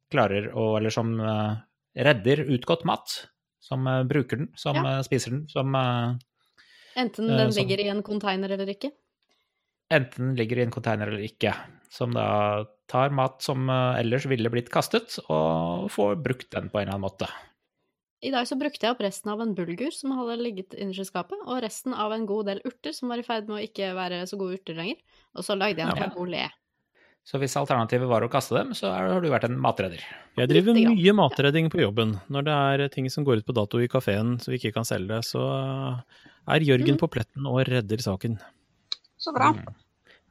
klarer 0.07 0.48
å 0.55 0.69
Eller 0.79 0.96
som 0.96 1.12
redder 1.91 2.46
utgått 2.48 2.88
mat. 2.88 3.17
Som 3.60 3.84
bruker 4.07 4.39
den, 4.39 4.50
som 4.55 4.79
Ja. 4.79 5.01
spiser 5.03 5.36
den, 5.36 5.43
som 5.51 5.75
Enten 6.97 7.29
Eh, 7.29 7.37
den 7.37 7.51
som, 7.53 7.61
ligger 7.61 7.83
i 7.83 7.89
en 7.93 8.03
konteiner 8.05 8.49
eller 8.55 8.69
ikke. 8.73 8.91
enten 9.93 10.31
den 10.31 10.35
ligger 10.35 10.57
i 10.59 10.65
en 10.65 10.73
konteiner 10.73 11.07
eller 11.07 11.23
ikke. 11.23 11.53
Som 11.93 12.15
da 12.17 12.65
tar 12.91 13.13
mat 13.15 13.41
som 13.45 13.69
eh, 13.69 13.99
ellers 14.01 14.25
ville 14.27 14.49
blitt 14.51 14.71
kastet, 14.73 15.19
og 15.29 15.87
får 15.93 16.17
brukt 16.23 16.49
den 16.51 16.71
på 16.71 16.79
en 16.81 16.87
eller 16.87 16.97
annen 16.97 17.05
måte. 17.07 17.29
I 18.25 18.31
dag 18.33 18.47
så 18.49 18.57
brukte 18.57 18.81
jeg 18.81 18.95
opp 18.95 19.01
resten 19.05 19.29
av 19.29 19.41
en 19.43 19.53
bulgur 19.53 19.93
som 19.93 20.15
hadde 20.17 20.39
ligget 20.41 20.73
innerst 20.73 21.05
i 21.05 21.09
skapet, 21.11 21.37
og 21.45 21.61
resten 21.61 21.93
av 21.93 22.15
en 22.15 22.25
god 22.25 22.49
del 22.49 22.61
urter 22.65 22.95
som 22.97 23.13
var 23.13 23.21
i 23.21 23.25
ferd 23.27 23.45
med 23.47 23.59
å 23.59 23.65
ikke 23.67 23.91
være 23.93 24.23
så 24.25 24.39
gode 24.41 24.57
urter 24.57 24.79
lenger. 24.79 24.97
Og 25.37 25.45
så 25.45 25.55
lagde 25.55 25.83
jeg 25.83 25.87
en 25.87 26.33
Ja. 26.33 26.49
Så 27.27 27.36
hvis 27.41 27.57
alternativet 27.60 28.07
var 28.07 28.24
å 28.24 28.29
kaste 28.31 28.55
dem, 28.55 28.69
så 28.77 28.88
har 28.93 29.19
du 29.19 29.25
vært 29.27 29.50
en 29.50 29.57
matredder. 29.60 30.00
Jeg 30.39 30.48
driver 30.48 30.77
mye 30.77 31.13
matredding 31.17 31.67
på 31.74 31.81
jobben. 31.81 32.13
Når 32.31 32.46
det 32.48 32.53
er 32.55 32.84
ting 32.93 33.10
som 33.12 33.25
går 33.27 33.41
ut 33.41 33.48
på 33.50 33.55
dato 33.57 33.81
i 33.84 33.89
kafeen 33.91 34.38
så 34.39 34.53
vi 34.53 34.62
ikke 34.62 34.72
kan 34.77 34.88
selge 34.88 35.12
det, 35.12 35.27
så 35.27 35.43
er 36.48 36.63
Jørgen 36.63 36.96
mm. 36.96 37.01
på 37.01 37.10
pletten 37.12 37.50
og 37.51 37.60
redder 37.67 38.00
saken. 38.05 38.38
Så 39.19 39.36
bra. 39.36 39.51
Mm. 39.57 39.75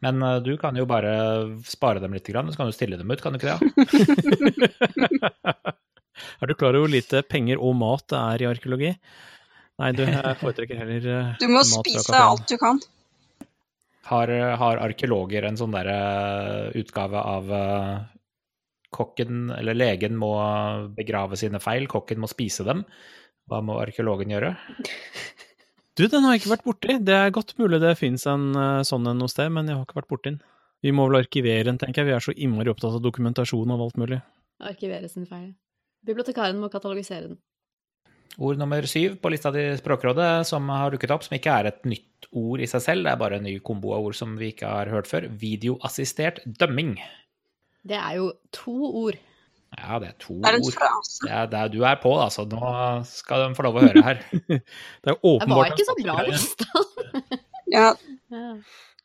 Men 0.06 0.22
eh, 0.24 0.38
du 0.46 0.54
kan 0.60 0.76
jo 0.76 0.86
bare 0.88 1.12
spare 1.68 2.00
dem 2.00 2.16
litt, 2.16 2.32
så 2.32 2.56
kan 2.56 2.72
du 2.72 2.76
stille 2.76 2.96
dem 2.96 3.12
ut, 3.12 3.20
kan 3.20 3.36
du 3.36 3.40
ikke 3.40 3.58
det? 3.60 3.66
er 6.40 6.46
du 6.48 6.56
klar 6.56 6.72
over 6.72 6.86
hvor 6.86 6.96
lite 6.96 7.20
penger 7.28 7.60
og 7.60 7.76
mat 7.76 8.08
det 8.12 8.20
er 8.22 8.42
i 8.44 8.50
arkeologi? 8.54 8.92
Nei, 9.76 9.90
du, 9.92 10.06
jeg 10.08 10.36
foretrekker 10.40 10.78
heller 10.80 11.02
eh, 11.12 11.32
Du 11.42 11.48
må 11.52 11.60
spise 11.68 12.16
alt 12.16 12.48
du 12.48 12.56
kan. 12.60 12.80
Har, 14.06 14.30
har 14.60 14.82
arkeologer 14.84 15.48
en 15.48 15.58
sånn 15.58 15.74
der 15.74 15.88
eh, 15.90 16.78
utgave 16.78 17.18
av 17.18 17.48
eh, 17.52 17.94
kokken 18.94 19.50
eller 19.50 19.74
legen 19.74 20.14
må 20.18 20.32
begrave 20.96 21.38
sine 21.38 21.58
feil, 21.62 21.88
kokken 21.90 22.22
må 22.22 22.30
spise 22.30 22.66
dem? 22.66 22.84
Hva 23.50 23.62
må 23.62 23.78
arkeologen 23.82 24.30
gjøre? 24.34 24.54
Du, 25.96 26.04
den 26.12 26.26
har 26.26 26.34
jeg 26.34 26.42
ikke 26.42 26.52
vært 26.52 26.66
borti. 26.66 26.98
Det 27.08 27.14
er 27.16 27.34
godt 27.34 27.54
mulig 27.60 27.80
det 27.80 27.94
fins 27.98 28.26
en 28.30 28.50
eh, 28.52 28.84
sånn 28.86 29.08
en 29.08 29.22
noe 29.22 29.32
sted, 29.32 29.50
men 29.54 29.70
jeg 29.70 29.78
har 29.78 29.86
ikke 29.86 30.00
vært 30.02 30.12
borti 30.12 30.32
den. 30.34 30.40
Vi 30.84 30.92
må 30.92 31.06
vel 31.08 31.22
arkivere 31.22 31.64
den, 31.70 31.78
tenker 31.80 32.02
jeg. 32.02 32.10
Vi 32.10 32.16
er 32.16 32.24
så 32.26 32.34
innmari 32.36 32.70
opptatt 32.70 32.98
av 32.98 33.04
dokumentasjon 33.04 33.72
av 33.72 33.80
alt 33.82 33.96
mulig. 33.98 34.20
Arkivere 34.70 35.08
sin 35.08 35.24
feil. 35.26 35.54
Bibliotekaren 36.06 36.60
må 36.60 36.68
katalogisere 36.70 37.30
den. 37.30 37.38
Ord 38.36 38.58
nummer 38.60 38.84
syv 38.84 39.14
på 39.22 39.30
lista 39.32 39.48
til 39.54 39.78
Språkrådet 39.80 40.46
som 40.48 40.66
har 40.68 40.92
dukket 40.92 41.12
opp, 41.14 41.24
som 41.24 41.36
ikke 41.38 41.54
er 41.54 41.70
et 41.70 41.86
nytt 41.88 42.26
ord 42.36 42.60
i 42.60 42.68
seg 42.68 42.82
selv, 42.84 43.06
det 43.06 43.14
er 43.14 43.20
bare 43.20 43.38
en 43.38 43.46
ny 43.48 43.54
kombo 43.64 43.94
av 43.96 44.04
ord 44.10 44.16
som 44.18 44.34
vi 44.36 44.50
ikke 44.52 44.68
har 44.68 44.90
hørt 44.92 45.08
før. 45.08 45.28
Videoassistert 45.40 46.42
dømming. 46.60 46.96
Det 47.86 47.96
er 47.96 48.18
jo 48.18 48.26
to 48.52 48.74
ord. 49.06 49.16
Ja, 49.76 49.98
det 50.02 50.08
er 50.10 50.16
to 50.22 50.36
Det 50.40 50.50
er 50.50 50.58
en 50.58 50.66
ord. 50.66 50.76
frase. 50.76 51.20
Det 51.24 51.32
er, 51.32 51.46
det 51.52 51.60
er, 51.60 51.70
du 51.72 51.80
er 51.88 51.96
på, 52.02 52.12
altså. 52.20 52.44
Nå 52.48 52.72
skal 53.08 53.46
de 53.46 53.56
få 53.58 53.66
lov 53.66 53.78
å 53.80 53.86
høre 53.86 54.04
her. 54.04 54.20
Det 55.04 55.12
er 55.12 55.16
Det 55.22 55.48
var 55.52 55.72
ikke 55.72 55.88
så 55.88 55.96
bra 56.02 56.18
lista. 56.28 56.84
Ja, 57.76 57.88
Ja. 58.30 58.50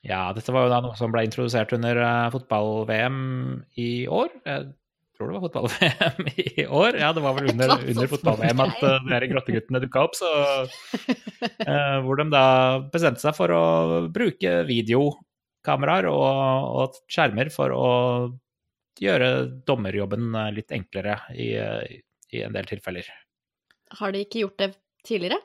Ja, 0.01 0.19
dette 0.33 0.49
var 0.53 0.63
jo 0.65 0.69
da 0.71 0.79
noe 0.81 0.97
som 0.97 1.11
ble 1.13 1.21
introdusert 1.27 1.73
under 1.77 1.99
eh, 2.01 2.29
fotball-VM 2.33 3.17
i 3.77 4.07
år. 4.09 4.31
Tror 5.21 5.29
det 5.29 5.37
var 5.37 5.43
fotball-VM 5.45 6.29
i 6.35 6.65
år. 6.65 6.95
Ja, 6.97 7.11
det 7.13 7.21
var 7.21 7.35
vel 7.37 7.49
under, 7.53 7.71
under 7.77 8.07
fotball-VM 8.09 8.61
at 8.63 8.79
uh, 8.81 8.93
de 9.05 9.11
her 9.13 9.25
grotteguttene 9.29 9.81
dukka 9.83 10.05
opp. 10.07 10.15
Så, 10.17 10.29
uh, 11.61 11.97
hvor 12.07 12.17
de 12.17 12.25
da 12.33 12.45
bestemte 12.89 13.21
seg 13.21 13.35
for 13.37 13.53
å 13.53 13.65
bruke 14.09 14.55
videokameraer 14.65 16.07
og, 16.09 16.25
og 16.73 16.97
skjermer 17.05 17.51
for 17.53 17.75
å 17.75 17.91
gjøre 19.01 19.29
dommerjobben 19.69 20.33
eh, 20.37 20.49
litt 20.57 20.73
enklere 20.73 21.19
i, 21.37 21.51
i 22.33 22.41
en 22.41 22.57
del 22.57 22.67
tilfeller. 22.69 23.05
Har 24.01 24.13
de 24.13 24.23
ikke 24.25 24.41
gjort 24.41 24.57
det 24.61 24.71
tidligere? 25.05 25.37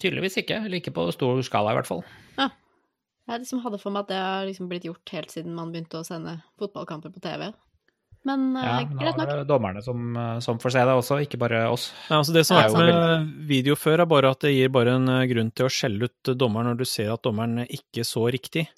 Tydeligvis 0.00 0.40
ikke. 0.40 0.62
Eller 0.64 0.80
ikke 0.80 0.94
på 0.96 1.04
stor 1.12 1.44
skala, 1.44 1.76
i 1.76 1.78
hvert 1.82 1.90
fall. 1.90 2.02
Jeg 3.28 3.44
liksom 3.44 3.60
hadde 3.62 3.78
for 3.78 3.94
meg 3.94 4.06
at 4.06 4.10
det 4.10 4.22
har 4.22 4.48
liksom 4.48 4.72
blitt 4.72 4.88
gjort 4.88 5.12
helt 5.14 5.36
siden 5.36 5.54
man 5.56 5.70
begynte 5.72 6.00
å 6.00 6.06
sende 6.06 6.38
fotballkamper 6.60 7.12
på 7.12 7.22
TV. 7.22 7.52
Men 8.24 8.56
eh, 8.56 8.62
Ja, 8.62 8.74
greit 8.86 9.16
nå 9.16 9.24
nok. 9.24 9.28
er 9.32 9.36
det 9.42 9.48
dommerne 9.48 9.82
som, 9.82 10.16
eh, 10.16 10.38
som 10.40 10.58
får 10.62 10.70
se 10.76 10.78
det 10.86 10.94
også, 10.94 11.16
ikke 11.26 11.38
bare 11.42 11.64
oss. 11.72 11.88
Ja, 12.08 12.20
altså 12.20 12.32
det 12.36 12.44
som 12.46 12.56
er 12.56 12.70
med 12.70 13.32
video 13.48 13.74
før, 13.74 14.00
er 14.04 14.06
bare 14.06 14.30
at 14.30 14.40
det 14.46 14.52
gir 14.54 14.68
bare 14.70 14.94
en 14.94 15.08
eh, 15.08 15.26
grunn 15.26 15.50
til 15.50 15.66
å 15.66 15.72
skjelle 15.72 16.06
ut 16.06 16.30
dommeren 16.38 16.70
når 16.70 16.78
du 16.78 16.84
ser 16.84 17.10
at 17.12 17.22
dommeren 17.26 17.64
ikke 17.66 18.04
så 18.06 18.28
riktig. 18.30 18.68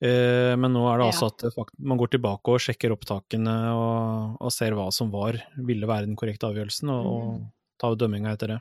Eh, 0.00 0.56
Men 0.56 0.72
nå 0.72 0.86
er 0.88 0.98
det 1.02 1.06
altså 1.12 1.28
Ja. 1.28 1.62
at 1.62 1.70
man 1.78 1.98
går 1.98 2.08
tilbake 2.16 2.48
og 2.48 2.58
sjekker 2.64 2.90
opptakene 2.96 3.52
og, 3.76 4.38
og 4.40 4.50
ser 4.50 4.72
hva 4.72 4.90
som 4.90 5.10
var, 5.12 5.36
ville 5.58 5.86
være 5.86 6.06
den 6.06 6.16
korrekte 6.16 6.48
avgjørelsen, 6.48 6.88
og, 6.88 7.04
og 7.06 7.46
tar 7.78 7.96
dømminga 8.00 8.32
etter 8.32 8.54
det. 8.56 8.60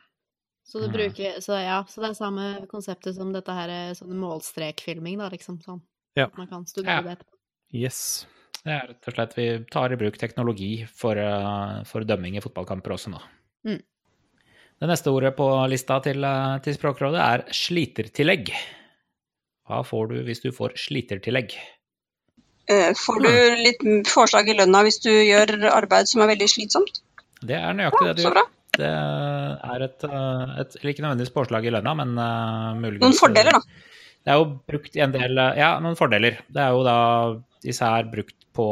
Så 0.68 0.82
du 0.84 0.88
Mm. 0.90 0.94
bruker 0.94 1.40
Så 1.42 1.56
ja, 1.64 1.80
så 1.88 2.02
det 2.04 2.10
er 2.12 2.14
samme 2.20 2.68
konseptet 2.68 3.16
som 3.16 3.32
dette 3.32 3.50
her 3.56 3.72
sånn 3.96 4.20
målstrekfilming, 4.20 5.18
da, 5.18 5.30
liksom. 5.30 5.64
Sånn. 5.64 5.80
Ja. 6.16 6.28
Man 6.38 6.48
kan 6.48 6.66
studere 6.66 6.98
Ja. 6.98 7.02
det 7.02 7.18
etterpå. 7.20 7.36
Yes. 7.74 8.26
Det 8.60 8.74
er 8.76 8.90
rett 8.92 9.08
og 9.08 9.16
slett 9.16 9.38
Vi 9.38 9.48
tar 9.72 9.94
i 9.94 10.00
bruk 10.00 10.18
teknologi 10.20 10.74
for, 10.88 11.18
eh, 11.18 11.80
for 11.88 12.08
dømming 12.08 12.36
i 12.38 12.44
fotballkamper 12.44 12.96
også 12.96 13.14
nå. 13.14 13.22
Mm. 13.68 13.80
Det 14.80 14.88
neste 14.88 15.12
ordet 15.12 15.36
på 15.36 15.48
lista 15.72 16.00
til, 16.04 16.24
eh, 16.24 16.60
til 16.64 16.76
Språkrådet 16.76 17.20
er 17.20 17.46
slitertillegg. 17.52 18.52
Hva 19.68 19.84
får 19.86 20.10
du 20.10 20.24
hvis 20.24 20.42
du 20.42 20.52
får 20.52 20.76
slitertillegg? 20.76 21.54
Eh, 22.70 22.94
Får 22.94 23.20
du 23.24 23.30
litt 23.66 23.82
forslag 24.08 24.50
i 24.50 24.54
lønna 24.54 24.84
hvis 24.86 25.02
du 25.02 25.10
gjør 25.10 25.72
arbeid 25.74 26.08
som 26.08 26.22
er 26.22 26.36
veldig 26.36 26.48
slitsomt? 26.52 27.02
Det 27.42 27.58
er 27.58 27.74
nøyaktig 27.74 28.08
det 28.08 28.16
du 28.20 28.24
gjør. 28.28 28.42
Det 28.80 28.90
er 28.90 29.84
et, 29.84 30.04
et 30.62 30.76
ikke 30.84 31.02
nødvendigvis 31.02 31.34
påslag 31.34 31.66
i 31.66 31.72
lønna, 31.74 31.96
men 31.98 32.14
uh, 32.20 32.76
muligens 32.78 33.02
Noen 33.02 33.18
fordeler, 33.18 33.58
da. 33.58 33.62
Det 34.30 34.36
er 34.36 34.44
jo 34.44 34.50
brukt 34.70 34.94
i 34.94 35.02
en 35.02 35.14
del 35.16 35.40
Ja, 35.58 35.72
noen 35.82 35.98
fordeler. 35.98 36.44
Det 36.54 36.62
er 36.62 36.76
jo 36.76 36.84
da 36.86 36.98
især 37.66 38.06
brukt 38.12 38.38
på, 38.54 38.68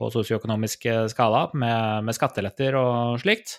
på 0.00 0.08
sosioøkonomisk 0.14 0.86
skala 1.12 1.42
med, 1.52 2.06
med 2.08 2.16
skatteletter 2.16 2.78
og 2.80 3.20
slikt, 3.20 3.58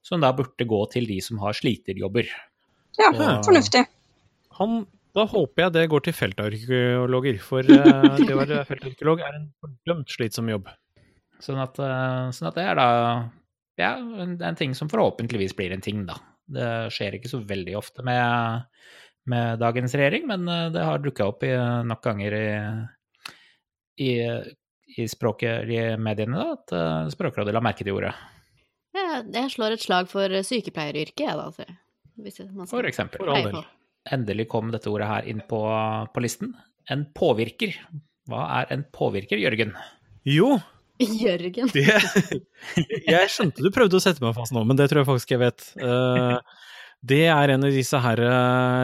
som 0.00 0.24
da 0.24 0.32
burde 0.32 0.64
gå 0.64 0.78
til 0.94 1.04
de 1.10 1.18
som 1.20 1.42
har 1.44 1.52
sliterjobber. 1.58 2.32
Ja, 2.96 3.12
og, 3.12 3.44
fornuftig. 3.44 3.84
Han, 4.58 4.80
da 5.14 5.26
håper 5.28 5.66
jeg 5.66 5.74
det 5.76 5.88
går 5.92 6.06
til 6.06 6.16
feltarkeologer, 6.16 7.40
for 7.44 7.68
eh, 7.76 8.22
det 8.22 8.32
å 8.32 8.40
være 8.40 8.64
feltarkeolog 8.68 9.24
er 9.24 9.36
en 9.36 9.50
fordømt 9.60 10.14
slitsom 10.16 10.48
jobb. 10.52 10.72
Sånn 11.44 11.60
at, 11.62 11.76
eh, 11.82 12.30
sånn 12.34 12.50
at 12.50 12.58
det 12.58 12.64
er 12.66 12.80
da 12.80 12.88
ja, 13.78 13.92
en, 13.94 14.38
en 14.42 14.58
ting 14.58 14.74
som 14.74 14.90
forhåpentligvis 14.90 15.54
blir 15.58 15.74
en 15.74 15.84
ting, 15.84 16.02
da. 16.08 16.18
Det 16.48 16.68
skjer 16.94 17.18
ikke 17.18 17.30
så 17.30 17.42
veldig 17.44 17.76
ofte 17.78 18.02
med, 18.06 18.64
med 19.30 19.60
dagens 19.62 19.94
regjering, 19.98 20.26
men 20.30 20.48
eh, 20.48 20.68
det 20.74 20.84
har 20.84 21.02
dukka 21.02 21.28
opp 21.30 21.44
i, 21.46 21.52
nok 21.88 22.02
ganger 22.04 22.36
i, 22.38 22.48
i, 24.04 24.12
i 24.98 25.08
språket 25.10 25.68
i 25.68 25.82
mediene 26.00 26.40
da, 26.40 26.56
at 26.56 26.76
eh, 26.76 27.12
Språkrådet 27.14 27.54
la 27.56 27.64
merke 27.64 27.86
til 27.86 27.96
ordet, 27.98 28.14
Ja, 28.96 29.20
jeg 29.22 29.52
slår 29.54 29.76
et 29.76 29.84
slag 29.84 30.08
for 30.10 30.32
sykepleieryrket, 30.48 31.26
jeg, 31.26 31.36
da. 31.36 31.50
Altså. 31.50 31.68
Hvis 32.18 32.40
man 32.46 32.66
skal 32.66 32.80
for 32.80 32.88
eksempel. 32.88 33.22
For. 33.22 33.68
Endelig 34.10 34.48
kom 34.50 34.72
dette 34.72 34.90
ordet 34.90 35.06
her 35.10 35.28
inn 35.30 35.44
på, 35.46 35.60
på 36.14 36.24
listen. 36.24 36.56
En 36.90 37.04
påvirker. 37.14 37.76
Hva 38.28 38.48
er 38.58 38.72
en 38.74 38.82
påvirker, 38.92 39.38
Jørgen? 39.38 39.76
Jo, 40.26 40.56
Jørgen. 40.98 41.70
det 41.72 41.84
Jeg 43.12 43.30
skjønte 43.30 43.62
du 43.62 43.70
prøvde 43.74 43.98
å 43.98 44.02
sette 44.02 44.22
meg 44.24 44.34
fast 44.36 44.54
nå, 44.54 44.64
men 44.66 44.78
det 44.78 44.88
tror 44.90 45.04
jeg 45.04 45.08
faktisk 45.08 45.34
jeg 45.36 45.42
vet. 45.44 45.66
Eh, 45.78 46.38
Det 47.02 47.26
er 47.30 47.54
en 47.54 47.66
av 47.66 47.74
disse 47.74 47.98
her 48.02 48.22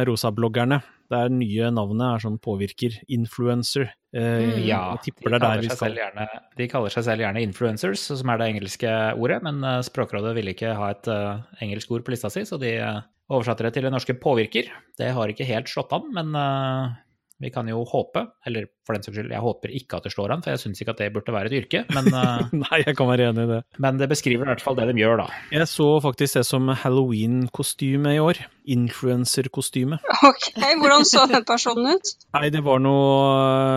rosabloggerne. 0.06 0.82
Det 1.04 1.18
Der 1.20 1.28
nye 1.28 1.68
navnet 1.70 2.06
er 2.06 2.22
sånn 2.22 2.38
påvirker. 2.40 2.94
Influencer. 3.12 3.90
Eh, 4.14 4.44
Mm. 4.44 4.64
Ja, 4.64 4.96
de 5.02 5.10
er 5.10 5.76
kaller, 5.76 5.98
gjerne, 5.98 6.26
de 6.56 6.68
kaller 6.68 6.88
seg 6.94 7.04
selv 7.04 7.20
gjerne 7.24 7.42
influencers, 7.42 7.98
som 7.98 8.30
er 8.30 8.38
det 8.38 8.48
engelske 8.54 8.90
ordet, 9.18 9.42
men 9.42 9.62
eh, 9.64 9.82
Språkrådet 9.82 10.34
ville 10.36 10.54
ikke 10.54 10.74
ha 10.78 10.90
et 10.94 11.08
uh, 11.10 11.42
engelsk 11.60 11.90
ord 11.90 12.04
på 12.06 12.14
lista 12.14 12.30
si, 12.30 12.44
så 12.46 12.58
de 12.60 12.76
eh, 12.78 13.00
oversatte 13.28 13.66
det 13.66 13.74
til 13.74 13.86
det 13.88 13.92
norske 13.92 14.14
påvirker. 14.14 14.70
Det 14.98 15.10
har 15.16 15.28
ikke 15.28 15.48
helt 15.48 15.68
slått 15.70 15.92
an, 15.96 16.06
men 16.14 16.34
eh, 16.38 16.94
vi 17.42 17.50
kan 17.50 17.66
jo 17.68 17.80
håpe, 17.88 18.20
eller 18.46 18.68
for 18.86 18.94
den 18.94 19.02
saks 19.02 19.16
skyld, 19.18 19.32
jeg 19.34 19.42
håper 19.42 19.72
ikke 19.74 19.98
at 19.98 20.04
det 20.06 20.12
slår 20.14 20.30
an, 20.36 20.42
for 20.44 20.52
jeg 20.54 20.60
syns 20.62 20.80
ikke 20.80 20.92
at 20.94 21.00
det 21.02 21.08
burde 21.16 21.32
være 21.34 21.50
et 21.50 21.56
yrke, 21.58 21.80
men, 21.92 22.06
eh, 22.20 22.52
Nei, 22.54 22.78
jeg 22.84 22.94
kan 22.96 23.08
være 23.10 23.26
enig 23.32 23.44
i 23.46 23.50
det. 23.50 23.58
men 23.82 23.98
det 23.98 24.08
beskriver 24.12 24.46
i 24.46 24.50
hvert 24.52 24.62
fall 24.62 24.78
det 24.78 24.86
de 24.92 24.94
gjør, 25.02 25.24
da. 25.24 25.26
Jeg 25.52 25.66
så 25.72 25.88
faktisk 26.04 26.38
det 26.38 26.44
som 26.46 26.70
halloween-kostyme 26.84 28.14
i 28.14 28.20
år. 28.22 28.40
Influencer-kostyme. 28.74 29.98
Ok, 30.24 30.46
Hvordan 30.80 31.04
så 31.04 31.26
den 31.28 31.44
personen 31.44 31.98
ut? 31.98 32.14
Nei, 32.38 32.46
det 32.54 32.62
var 32.64 32.80
noe 32.80 33.10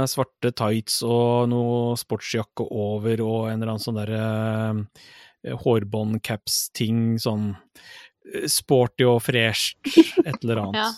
eh, 0.03 0.07
svarte 0.11 0.53
tights 0.55 1.01
og 1.07 1.49
noe 1.51 1.97
sportsjakke 1.99 2.69
over 2.71 3.25
og 3.25 3.49
en 3.49 3.57
eller 3.57 3.73
annen 3.73 3.83
sånn 3.83 3.97
derre 3.99 4.21
uh, 4.77 5.57
hårbånd-caps-ting, 5.65 7.17
sånn 7.21 7.51
eh, 8.33 8.47
sporty 8.51 9.05
og 9.07 9.21
fresht, 9.25 9.79
et 10.23 10.43
eller 10.43 10.61
annet. 10.67 10.81
Ja. 10.81 10.89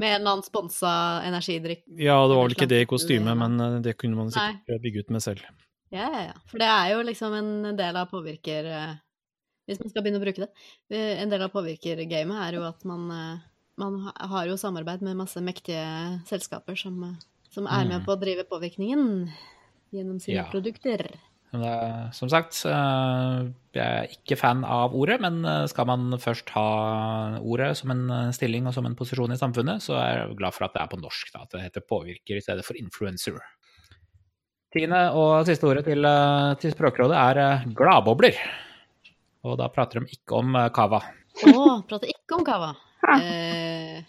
Med 0.00 0.14
en 0.14 0.20
eller 0.22 0.32
annen 0.32 0.46
sponsa 0.46 0.90
energidrikk. 1.28 1.82
Ja, 2.00 2.16
det 2.24 2.36
var 2.38 2.46
vel 2.46 2.54
ikke 2.56 2.68
det 2.70 2.78
i 2.82 2.88
kostymet, 2.88 3.36
men 3.36 3.60
eh, 3.60 3.78
det 3.84 3.92
kunne 4.00 4.16
man 4.16 4.30
sikkert 4.32 4.80
bygge 4.86 5.04
ut 5.04 5.10
med 5.12 5.22
selv. 5.24 5.44
Ja, 5.92 6.06
ja, 6.08 6.22
ja. 6.30 6.36
For 6.48 6.62
det 6.62 6.68
er 6.72 6.92
jo 6.94 7.02
liksom 7.04 7.34
en 7.36 7.76
del 7.76 7.96
av 8.00 8.08
påvirker... 8.12 8.64
eh, 8.64 8.94
Hvis 9.68 9.78
man 9.82 9.90
skal 9.92 10.02
begynne 10.02 10.18
å 10.18 10.24
bruke 10.24 10.42
det. 10.46 10.50
eh, 10.90 11.20
En 11.22 11.30
del 11.30 11.42
av 11.44 11.52
påvirkergamet 11.52 12.40
er 12.46 12.56
jo 12.56 12.62
at 12.66 12.84
man, 12.88 13.04
man 13.78 13.98
har 14.16 14.46
jo 14.48 14.56
samarbeid 14.56 15.02
med 15.02 15.18
masse 15.20 15.38
mektige 15.44 15.84
selskaper 16.30 16.74
som, 16.80 16.96
som 17.52 17.66
er 17.66 17.84
med 17.86 18.00
Mm. 18.00 18.06
på 18.06 18.14
å 18.16 18.20
drive 18.20 18.44
påvirkningen 18.50 19.28
gjennom 19.92 20.18
sine 20.22 20.36
Ja. 20.40 20.48
produkter. 20.50 21.10
Men 21.50 21.64
det, 21.64 21.76
som 22.14 22.30
sagt, 22.30 22.54
eh, 22.68 23.38
jeg 23.74 23.82
er 23.82 24.12
ikke 24.14 24.38
fan 24.38 24.62
av 24.62 24.94
ordet, 24.94 25.16
men 25.22 25.40
eh, 25.42 25.64
skal 25.70 25.88
man 25.90 26.14
først 26.22 26.52
ha 26.54 26.66
ordet 27.42 27.72
som 27.80 27.90
en 27.94 28.04
eh, 28.14 28.28
stilling 28.36 28.68
og 28.70 28.76
som 28.76 28.86
en 28.86 28.94
posisjon 28.98 29.34
i 29.34 29.38
samfunnet, 29.40 29.82
så 29.82 29.96
er 29.98 30.12
jeg 30.12 30.36
glad 30.38 30.54
for 30.54 30.68
at 30.68 30.76
det 30.76 30.84
er 30.84 30.92
på 30.92 31.00
norsk, 31.00 31.32
da, 31.34 31.42
at 31.42 31.56
det 31.56 31.64
heter 31.64 31.86
påvirker 31.90 32.38
i 32.38 32.44
stedet 32.44 32.66
for 32.66 32.78
influencer. 32.78 33.40
Tiende 34.70 35.02
og 35.18 35.42
siste 35.48 35.66
ordet 35.66 35.82
til, 35.90 36.06
eh, 36.06 36.52
til 36.62 36.76
Språkrådet 36.76 37.18
er 37.18 37.42
eh, 37.42 37.66
gladbobler. 37.74 38.38
Og 39.42 39.58
da 39.58 39.66
prater 39.72 40.04
de 40.04 40.14
ikke 40.14 40.38
om 40.38 40.54
eh, 40.54 40.70
cava. 40.76 41.02
Å, 41.50 41.66
prater 41.90 42.14
ikke 42.14 42.38
om 42.38 42.46
cava. 42.46 42.74
Eh, 43.16 44.00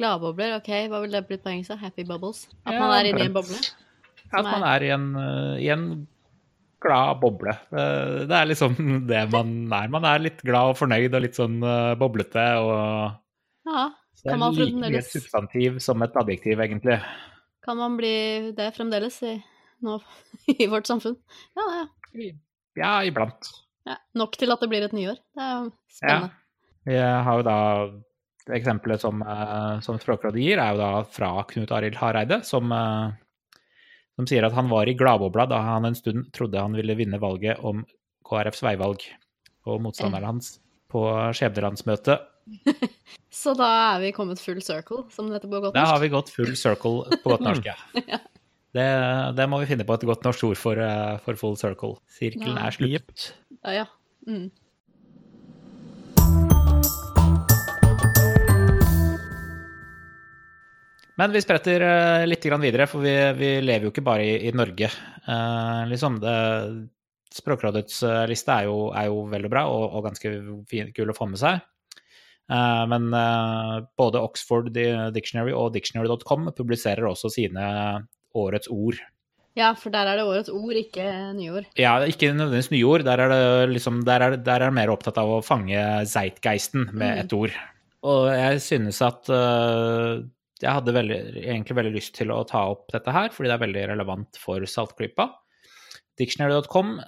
Gladbobler, 0.00 0.56
ok, 0.56 0.70
hva 0.88 1.02
ville 1.02 1.20
det 1.20 1.28
blitt 1.28 1.42
på 1.44 1.52
engelsk? 1.52 1.74
Happy 1.78 2.04
bubbles? 2.08 2.46
At 2.64 2.78
man 2.80 2.94
er 2.96 3.10
inni 3.10 3.26
en 3.26 3.34
boble? 3.34 3.58
At 4.32 4.46
man 4.48 4.64
er 4.64 4.86
i 4.86 4.90
en, 4.94 5.08
eh, 5.20 5.56
i 5.66 5.68
en 5.74 5.84
glad 6.82 7.20
boble. 7.22 7.54
Eh, 7.72 8.26
Det 8.28 8.36
er 8.38 8.48
liksom 8.50 8.76
det 9.08 9.22
man 9.32 9.52
er. 9.72 9.88
Man 9.92 10.04
er 10.08 10.18
litt 10.22 10.42
glad 10.44 10.74
og 10.74 10.78
fornøyd 10.80 11.14
og 11.14 11.22
litt 11.24 11.38
sånn 11.38 11.58
eh, 11.62 11.94
boblete 12.00 12.46
og 12.60 13.18
Ja. 13.70 13.88
Så 14.18 14.28
det 14.28 14.34
er 14.36 14.58
like 14.60 14.78
mye 14.82 14.98
et 15.00 15.08
substantiv 15.08 15.78
som 15.82 16.02
et 16.04 16.14
adjektiv, 16.20 16.60
egentlig. 16.60 16.98
Kan 17.64 17.78
man 17.80 17.96
bli 17.96 18.52
det 18.54 18.68
fremdeles 18.76 19.16
i, 19.26 19.32
nå, 19.82 19.96
i 20.52 20.66
vårt 20.70 20.86
samfunn? 20.90 21.16
Ja, 21.58 21.64
ja. 21.80 22.30
Ja, 22.76 22.92
iblant. 23.08 23.48
ja. 23.88 23.96
Nok 24.18 24.36
til 24.38 24.52
at 24.52 24.60
det 24.62 24.68
blir 24.70 24.84
et 24.86 24.94
nyår. 24.94 25.16
Det 25.34 25.42
er 25.48 25.68
spennende. 25.96 26.30
Vi 26.86 26.96
har 26.98 27.38
jo 27.38 27.44
da 27.46 27.58
Eksempelet 28.52 28.98
som, 29.00 29.20
eh, 29.22 29.80
som 29.86 29.98
Språkrådet 30.02 30.40
gir, 30.42 30.58
er 30.58 30.72
jo 30.74 30.80
da 30.82 31.02
fra 31.06 31.28
Knut 31.46 31.70
Arild 31.70 31.94
Hareide, 32.00 32.40
som, 32.44 32.72
som 34.22 34.30
sier 34.30 34.46
at 34.46 34.54
han 34.56 34.70
var 34.70 34.86
i 34.88 34.94
gladbobla 34.98 35.48
da 35.50 35.58
han 35.66 35.88
en 35.90 35.98
stund 35.98 36.30
trodde 36.36 36.60
han 36.62 36.78
ville 36.78 36.94
vinne 36.98 37.18
valget 37.22 37.60
om 37.66 37.82
KrFs 38.28 38.62
veivalg. 38.64 39.02
Og 39.66 39.82
motstanderen 39.82 40.26
hans 40.30 40.56
på 40.90 41.04
skjebnelandsmøtet 41.36 42.28
Så 43.32 43.54
da 43.56 43.68
er 43.94 44.00
vi 44.02 44.10
kommet 44.14 44.40
full 44.42 44.58
circle, 44.64 45.04
som 45.14 45.28
det 45.30 45.38
heter 45.38 45.50
på 45.50 45.60
godt 45.62 45.70
norsk? 45.72 45.78
Da 45.78 45.84
har 45.88 46.00
vi 46.02 46.10
gått 46.12 46.32
full 46.34 46.56
circle 46.58 47.18
på 47.22 47.30
godt 47.32 47.44
norsk, 47.46 47.68
ja. 47.70 48.18
Det, 48.74 48.86
det 49.38 49.46
må 49.52 49.60
vi 49.62 49.68
finne 49.70 49.86
på 49.86 49.94
et 49.94 50.04
godt 50.08 50.26
norsk 50.26 50.48
ord 50.50 50.58
for, 50.60 50.80
eh, 50.80 51.18
for 51.24 51.38
full 51.38 51.54
circle. 51.60 51.94
Sirkelen 52.12 52.58
Ja. 52.58 52.66
er 52.66 52.76
slutt. 52.76 53.28
Ja, 53.62 53.74
ja. 53.82 53.86
Mm. 54.26 54.48
Men 61.22 61.30
vi 61.30 61.42
spretter 61.44 61.82
uh, 61.86 62.24
litt 62.26 62.42
videre, 62.42 62.88
for 62.90 63.04
vi, 63.04 63.14
vi 63.38 63.54
lever 63.62 63.86
jo 63.86 63.92
ikke 63.94 64.02
bare 64.02 64.24
i, 64.26 64.48
i 64.48 64.52
Norge. 64.58 64.88
Eh, 65.22 65.82
liksom 65.86 66.16
det, 66.18 66.34
Språkrådets 67.32 68.02
eh, 68.04 68.24
liste 68.28 68.52
er 68.52 68.66
jo, 68.68 68.90
er 68.96 69.06
jo 69.08 69.22
veldig 69.32 69.50
bra 69.52 69.62
og, 69.70 69.84
og 69.96 70.08
ganske 70.08 70.32
fin, 70.68 70.90
kul 70.96 71.12
å 71.12 71.16
få 71.16 71.28
med 71.30 71.40
seg. 71.40 71.62
Eh, 72.52 72.82
men 72.90 73.08
eh, 73.16 73.76
både 73.98 74.20
Oxford 74.20 74.68
Dictionary 74.74 75.54
og 75.56 75.72
dictionary.com 75.76 76.50
publiserer 76.58 77.08
også 77.08 77.30
sine 77.32 77.64
årets 78.36 78.68
ord. 78.72 79.00
ja, 79.56 79.70
for 79.76 79.92
der 79.92 80.08
er 80.08 80.20
det 80.20 80.26
årets 80.28 80.52
ord, 80.52 80.76
ikke 80.76 81.06
nyord. 81.36 81.70
Ja, 81.80 81.98
ikke 82.08 82.32
nødvendigvis 82.32 82.72
nyord. 82.72 83.06
Der 83.08 83.20
er 83.20 83.32
det 83.32 83.72
liksom, 83.76 84.02
der 84.08 84.26
er, 84.26 84.36
der 84.36 84.60
er 84.60 84.70
det 84.70 84.76
mer 84.82 84.92
opptatt 84.92 85.20
av 85.20 85.38
å 85.38 85.42
fange 85.44 85.80
zeitgeisten 86.08 86.90
med 86.92 87.16
Mm. 87.16 87.18
et 87.24 87.32
ord. 87.36 87.58
Og 88.02 88.28
jeg 88.34 88.60
synes 88.64 88.98
at 89.04 89.28
uh, 89.30 90.24
jeg 90.62 90.76
hadde 90.78 90.94
veldig, 90.94 91.18
egentlig 91.42 91.78
veldig 91.78 91.94
lyst 91.96 92.14
til 92.18 92.32
å 92.34 92.42
ta 92.48 92.64
opp 92.72 92.88
dette 92.94 93.14
her, 93.14 93.32
fordi 93.34 93.50
det 93.50 93.56
er 93.56 93.64
veldig 93.64 93.86
relevant 93.94 94.38
for 94.40 94.64
Saltklypa. 94.68 95.28
Dictionary.com 96.20 97.00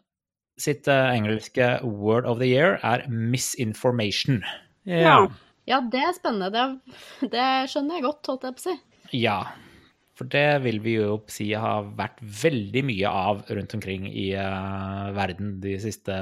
sitt 0.61 0.87
uh, 0.91 1.11
engelske 1.11 1.67
word 1.83 2.29
of 2.31 2.39
the 2.39 2.49
year 2.51 2.79
er 2.87 3.05
misinformation. 3.11 4.43
Ja. 4.87 5.25
Ja, 5.65 5.81
det 5.81 6.03
er 6.05 6.17
spennende. 6.17 6.51
Det, 6.53 7.29
det 7.33 7.47
skjønner 7.73 7.99
jeg 7.99 8.05
godt, 8.05 8.29
holdt 8.29 8.45
jeg 8.47 8.57
på 8.57 8.63
å 8.63 8.67
si. 8.67 8.75
Ja, 9.17 9.39
for 10.15 10.31
det 10.31 10.63
vil 10.67 10.79
vi 10.85 10.99
jo 10.99 11.17
si 11.33 11.49
har 11.59 11.89
vært 11.99 12.21
veldig 12.21 12.85
mye 12.87 13.15
av 13.25 13.43
rundt 13.49 13.75
omkring 13.79 14.07
i 14.11 14.29
uh, 14.37 15.11
verden 15.17 15.57
de 15.65 15.79
siste, 15.83 16.19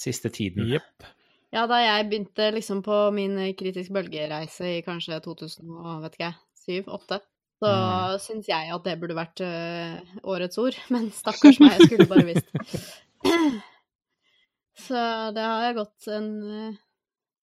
siste 0.00 0.32
tiden. 0.32 0.70
Jepp. 0.76 1.08
Ja, 1.54 1.68
da 1.70 1.76
jeg 1.78 2.08
begynte 2.10 2.48
liksom 2.56 2.80
på 2.82 2.96
min 3.14 3.36
kritisk 3.54 3.94
bølgereise 3.94 4.72
i 4.80 4.82
kanskje 4.82 5.20
2007-2008, 5.22 7.20
så 7.62 7.70
mm. 7.70 8.16
syns 8.24 8.48
jeg 8.50 8.72
at 8.74 8.88
det 8.88 8.96
burde 8.98 9.14
vært 9.14 9.42
uh, 9.44 10.16
årets 10.26 10.58
ord. 10.58 10.74
Men 10.94 11.12
stakkars 11.14 11.60
meg, 11.62 11.76
jeg 11.78 11.92
skulle 11.92 12.08
bare 12.10 12.26
visst. 12.26 12.50
så 14.88 15.04
det 15.36 15.46
har 15.46 15.78
gått 15.78 16.10
en 16.10 16.28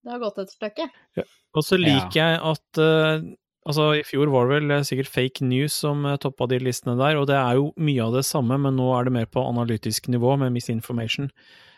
Det 0.01 0.11
har 0.11 0.19
gått 0.19 0.43
et 0.43 0.51
stykke. 0.57 0.91
Ja. 1.15 1.27
Og 1.55 1.63
så 1.63 1.79
liker 1.79 2.19
ja. 2.19 2.33
jeg 2.33 2.43
at 2.51 2.83
uh, 2.83 3.29
Altså, 3.61 3.91
I 3.93 4.01
fjor 4.01 4.31
var 4.33 4.47
det 4.49 4.55
vel 4.55 4.71
sikkert 4.81 5.11
fake 5.13 5.45
news 5.45 5.75
som 5.83 6.01
toppa 6.17 6.47
de 6.49 6.57
listene 6.65 6.95
der, 6.97 7.19
og 7.19 7.27
det 7.29 7.35
er 7.37 7.59
jo 7.59 7.67
mye 7.77 8.07
av 8.07 8.15
det 8.15 8.23
samme, 8.25 8.57
men 8.57 8.73
nå 8.73 8.87
er 8.97 9.05
det 9.05 9.13
mer 9.13 9.27
på 9.29 9.43
analytisk 9.45 10.09
nivå 10.09 10.33
med 10.41 10.49
misinformation. 10.55 11.29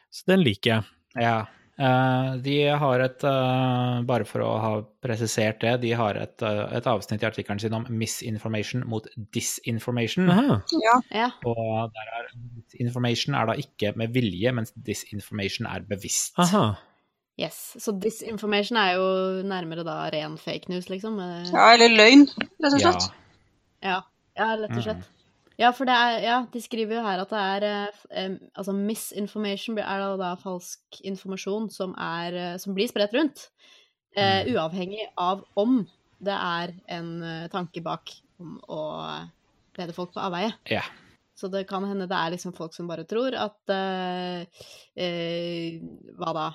Så 0.07 0.23
den 0.31 0.45
liker 0.47 0.69
jeg. 0.71 0.87
Ja, 1.19 1.33
Eh, 1.33 1.62
de 1.77 2.55
har 2.77 3.01
et 3.01 3.23
eh, 3.25 4.01
Bare 4.05 4.27
for 4.29 4.45
å 4.45 4.49
ha 4.61 4.73
presisert 5.01 5.63
det, 5.63 5.73
de 5.81 5.93
har 5.97 6.19
et, 6.21 6.45
eh, 6.45 6.61
et 6.77 6.87
avsnitt 6.89 7.23
i 7.23 7.27
artikkelen 7.27 7.59
sin 7.59 7.73
om 7.73 7.87
misinformation 7.89 8.85
mot 8.89 9.07
disinformation. 9.33 10.29
Ja. 10.29 10.99
Ja. 11.09 11.29
Og 11.49 11.89
der 11.95 12.11
er 12.19 12.29
misinformation 12.37 13.35
er 13.35 13.49
da 13.49 13.57
ikke 13.57 13.95
med 13.97 14.13
vilje, 14.13 14.53
mens 14.53 14.73
disinformation 14.77 15.69
er 15.69 15.85
bevisst. 15.89 16.37
Aha. 16.37 16.75
Yes. 17.41 17.73
Så 17.81 17.95
disinformation 17.97 18.77
er 18.77 18.93
jo 18.99 19.09
nærmere 19.49 19.85
da 19.87 19.97
ren 20.13 20.37
fake 20.37 20.69
news, 20.69 20.91
liksom. 20.93 21.17
Ja, 21.49 21.71
eller 21.73 21.89
løgn, 21.89 22.27
rett 22.37 22.69
og 22.69 22.79
slett. 22.85 23.09
Ja, 23.81 24.03
ja 24.37 24.53
rett 24.61 24.77
og 24.77 24.85
slett. 24.85 25.09
Ja, 25.59 25.69
for 25.75 25.85
det 25.85 25.93
er, 25.93 26.15
ja, 26.23 26.37
de 26.49 26.61
skriver 26.63 26.97
jo 26.97 27.03
her 27.05 27.21
at 27.21 27.33
det 27.33 27.41
er 27.41 27.65
eh, 27.69 28.37
Altså 28.57 28.73
misinformation 28.73 29.77
er 29.77 30.05
da, 30.17 30.33
falsk 30.41 31.01
informasjon 31.05 31.69
som, 31.73 31.93
er, 31.99 32.33
eh, 32.33 32.55
som 32.61 32.73
blir 32.73 32.89
spredt 32.89 33.13
rundt. 33.17 33.47
Eh, 34.15 34.43
mm. 34.45 34.53
uavhengig 34.53 35.05
av 35.17 35.43
om 35.59 35.83
det 36.23 36.33
er 36.33 36.73
en 36.95 37.07
uh, 37.19 37.47
tanke 37.51 37.81
bak 37.83 38.13
om 38.39 38.59
å 38.71 38.83
lede 39.75 39.95
folk 39.95 40.13
på 40.13 40.21
avveie. 40.23 40.53
Yeah. 40.69 40.85
Så 41.35 41.49
det 41.51 41.65
kan 41.67 41.83
hende 41.89 42.05
det 42.07 42.15
er 42.15 42.31
liksom 42.31 42.53
folk 42.55 42.75
som 42.75 42.87
bare 42.87 43.03
tror 43.09 43.35
at 43.35 43.73
eh, 43.73 44.45
uh, 45.01 46.13
Hva 46.21 46.35
da? 46.37 46.47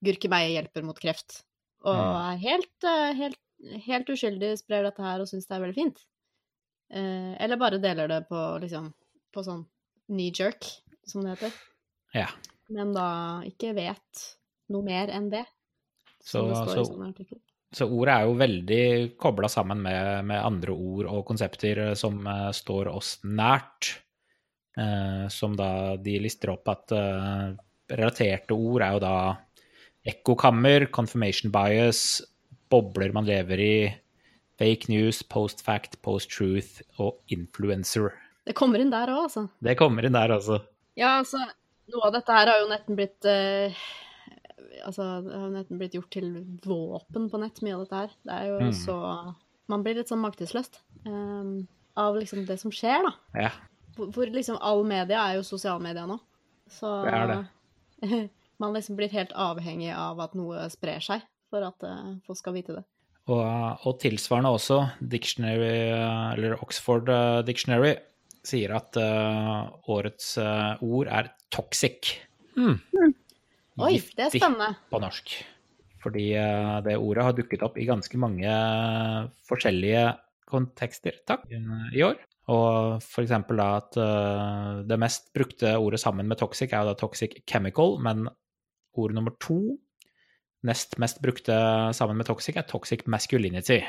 gurkemeie 0.00 0.54
hjelper 0.54 0.86
mot 0.88 0.98
kreft. 0.98 1.42
Og 1.84 1.94
mm. 1.94 2.16
er 2.24 2.40
helt, 2.40 2.86
helt, 3.18 3.40
helt 3.84 4.12
uskyldig 4.12 4.54
sprer 4.58 4.88
dette 4.88 5.04
her 5.04 5.20
og 5.20 5.28
syns 5.28 5.46
det 5.46 5.58
er 5.58 5.62
veldig 5.66 5.76
fint. 5.76 6.00
Eh, 6.90 7.34
eller 7.42 7.60
bare 7.60 7.78
deler 7.78 8.10
det 8.10 8.24
på 8.28 8.40
liksom 8.62 8.90
på 9.30 9.44
sånn 9.46 9.62
knee 10.10 10.34
jerk, 10.34 10.66
som 11.06 11.22
det 11.22 11.36
heter. 11.36 11.54
Ja. 12.16 12.26
Men 12.70 12.94
da 12.94 13.08
ikke 13.46 13.74
vet 13.76 14.24
noe 14.70 14.86
mer 14.86 15.12
enn 15.14 15.30
det. 15.30 15.44
Så, 16.20 16.42
så, 16.52 16.84
så, 17.72 17.86
ordet 17.86 18.14
er 18.14 18.26
jo 18.26 18.34
veldig 18.36 18.84
kobla 19.20 19.48
sammen 19.48 19.80
med, 19.86 20.26
med, 20.28 20.42
andre 20.42 20.74
ord 20.74 21.08
og 21.08 21.22
konsepter 21.30 21.80
eh, 21.86 21.94
som 21.96 22.18
uh, 22.26 22.50
står 22.54 22.90
oss 22.92 23.16
nært. 23.24 23.94
Uh, 24.78 25.26
som 25.32 25.56
da 25.58 25.96
de 25.98 26.18
lister 26.22 26.52
opp 26.52 26.68
at 26.70 26.92
uh, 26.94 27.50
relaterte 27.90 28.54
ord 28.54 28.84
er 28.86 28.94
jo 28.94 29.00
da 29.02 29.14
ekkokammer, 30.10 30.86
confirmation 30.94 31.50
bias, 31.52 32.20
bobler 32.70 33.12
man 33.16 33.26
lever 33.28 33.62
i, 33.64 33.74
Fake 34.60 34.90
news, 34.92 35.22
post 35.24 35.62
fact, 35.64 35.96
post 36.04 36.28
truth 36.34 36.82
og 37.00 37.16
influencer. 37.32 38.12
Det 38.44 38.52
kommer 38.58 38.82
inn 38.82 38.92
der 38.92 39.08
òg, 39.08 39.24
altså. 39.30 39.46
Det 39.64 39.72
kommer 39.80 40.04
inn 40.04 40.16
der, 40.16 40.34
altså. 40.36 40.60
Ja, 41.00 41.14
altså, 41.22 41.40
noe 41.88 42.08
av 42.08 42.12
dette 42.18 42.34
her 42.36 42.50
har 42.50 42.60
jo 42.60 42.68
nesten 42.68 42.98
blitt 42.98 43.28
uh, 43.28 43.80
Altså, 44.80 45.04
det 45.24 45.32
har 45.34 45.46
jo 45.46 45.52
nesten 45.52 45.80
blitt 45.80 45.96
gjort 45.96 46.12
til 46.14 46.28
våpen 46.64 47.26
på 47.32 47.40
nett, 47.40 47.58
mye 47.64 47.74
av 47.76 47.82
dette 47.84 48.02
her. 48.02 48.12
Det 48.24 48.36
er 48.36 48.46
jo 48.48 48.58
mm. 48.68 48.76
så 48.80 48.96
Man 49.70 49.84
blir 49.84 49.98
litt 49.98 50.12
sånn 50.12 50.22
maktesløst 50.22 50.80
um, 51.04 51.66
av 52.00 52.16
liksom 52.16 52.46
det 52.48 52.56
som 52.60 52.72
skjer, 52.74 53.04
da. 53.06 53.42
Ja. 53.46 53.50
Hvor, 53.96 54.08
hvor 54.14 54.32
liksom 54.32 54.60
all 54.60 54.84
media 54.88 55.24
er 55.24 55.38
jo 55.38 55.44
sosialmedia 55.46 56.06
nå. 56.08 56.16
Så 56.70 56.92
det 57.04 57.16
er 57.16 57.32
det. 57.32 58.22
man 58.62 58.76
liksom 58.76 58.96
blir 59.00 59.12
helt 59.12 59.32
avhengig 59.36 59.92
av 59.96 60.20
at 60.24 60.36
noe 60.38 60.68
sprer 60.72 61.04
seg, 61.04 61.24
for 61.52 61.64
at 61.66 61.84
uh, 61.88 62.16
folk 62.28 62.40
skal 62.40 62.56
vite 62.56 62.76
det. 62.76 62.84
Og, 63.28 63.86
og, 63.86 63.98
tilsvarende 64.00 64.52
også, 64.56 64.80
Dictionary, 65.12 65.92
eller 66.34 66.56
Oxford 66.64 67.10
uh, 67.12 67.40
Dictionary 67.46 67.94
sier 68.46 68.72
at 68.78 68.96
uh, 68.96 69.68
årets 69.92 70.32
uh, 70.40 70.80
ord 70.80 71.10
er 71.12 71.28
toxic. 71.52 72.14
Mm. 72.56 72.78
Oi, 73.80 73.98
det 74.16 74.26
er 74.26 74.32
spennende. 74.32 74.72
på 74.90 75.00
norsk. 75.02 75.36
Fordi 76.00 76.30
det 76.80 76.94
ordet 76.96 77.24
har 77.26 77.34
dukket 77.36 77.62
opp 77.66 77.74
i 77.76 77.84
ganske 77.84 78.16
mange 78.16 78.48
forskjellige 79.44 80.06
kontekster 80.48 81.18
takk, 81.28 81.42
i 81.92 82.00
år. 82.06 82.16
Og 82.48 83.04
for 83.04 83.20
eksempel 83.20 83.60
da 83.60 83.66
at 83.82 83.98
det 84.88 84.96
mest 85.00 85.28
brukte 85.36 85.74
ordet 85.76 86.00
sammen 86.00 86.24
med 86.28 86.40
toxic 86.40 86.72
er 86.72 86.86
jo 86.86 86.94
da 86.94 86.96
toxic 86.96 87.36
chemical, 87.44 87.98
men 88.00 88.30
ord 88.96 89.12
nummer 89.12 89.36
to 89.44 89.76
nest 90.66 90.96
mest 91.00 91.20
brukte 91.24 91.56
sammen 91.96 92.18
med 92.20 92.28
toxic, 92.28 92.56
er 92.56 92.68
toxic 92.68 93.06
masculinity. 93.06 93.80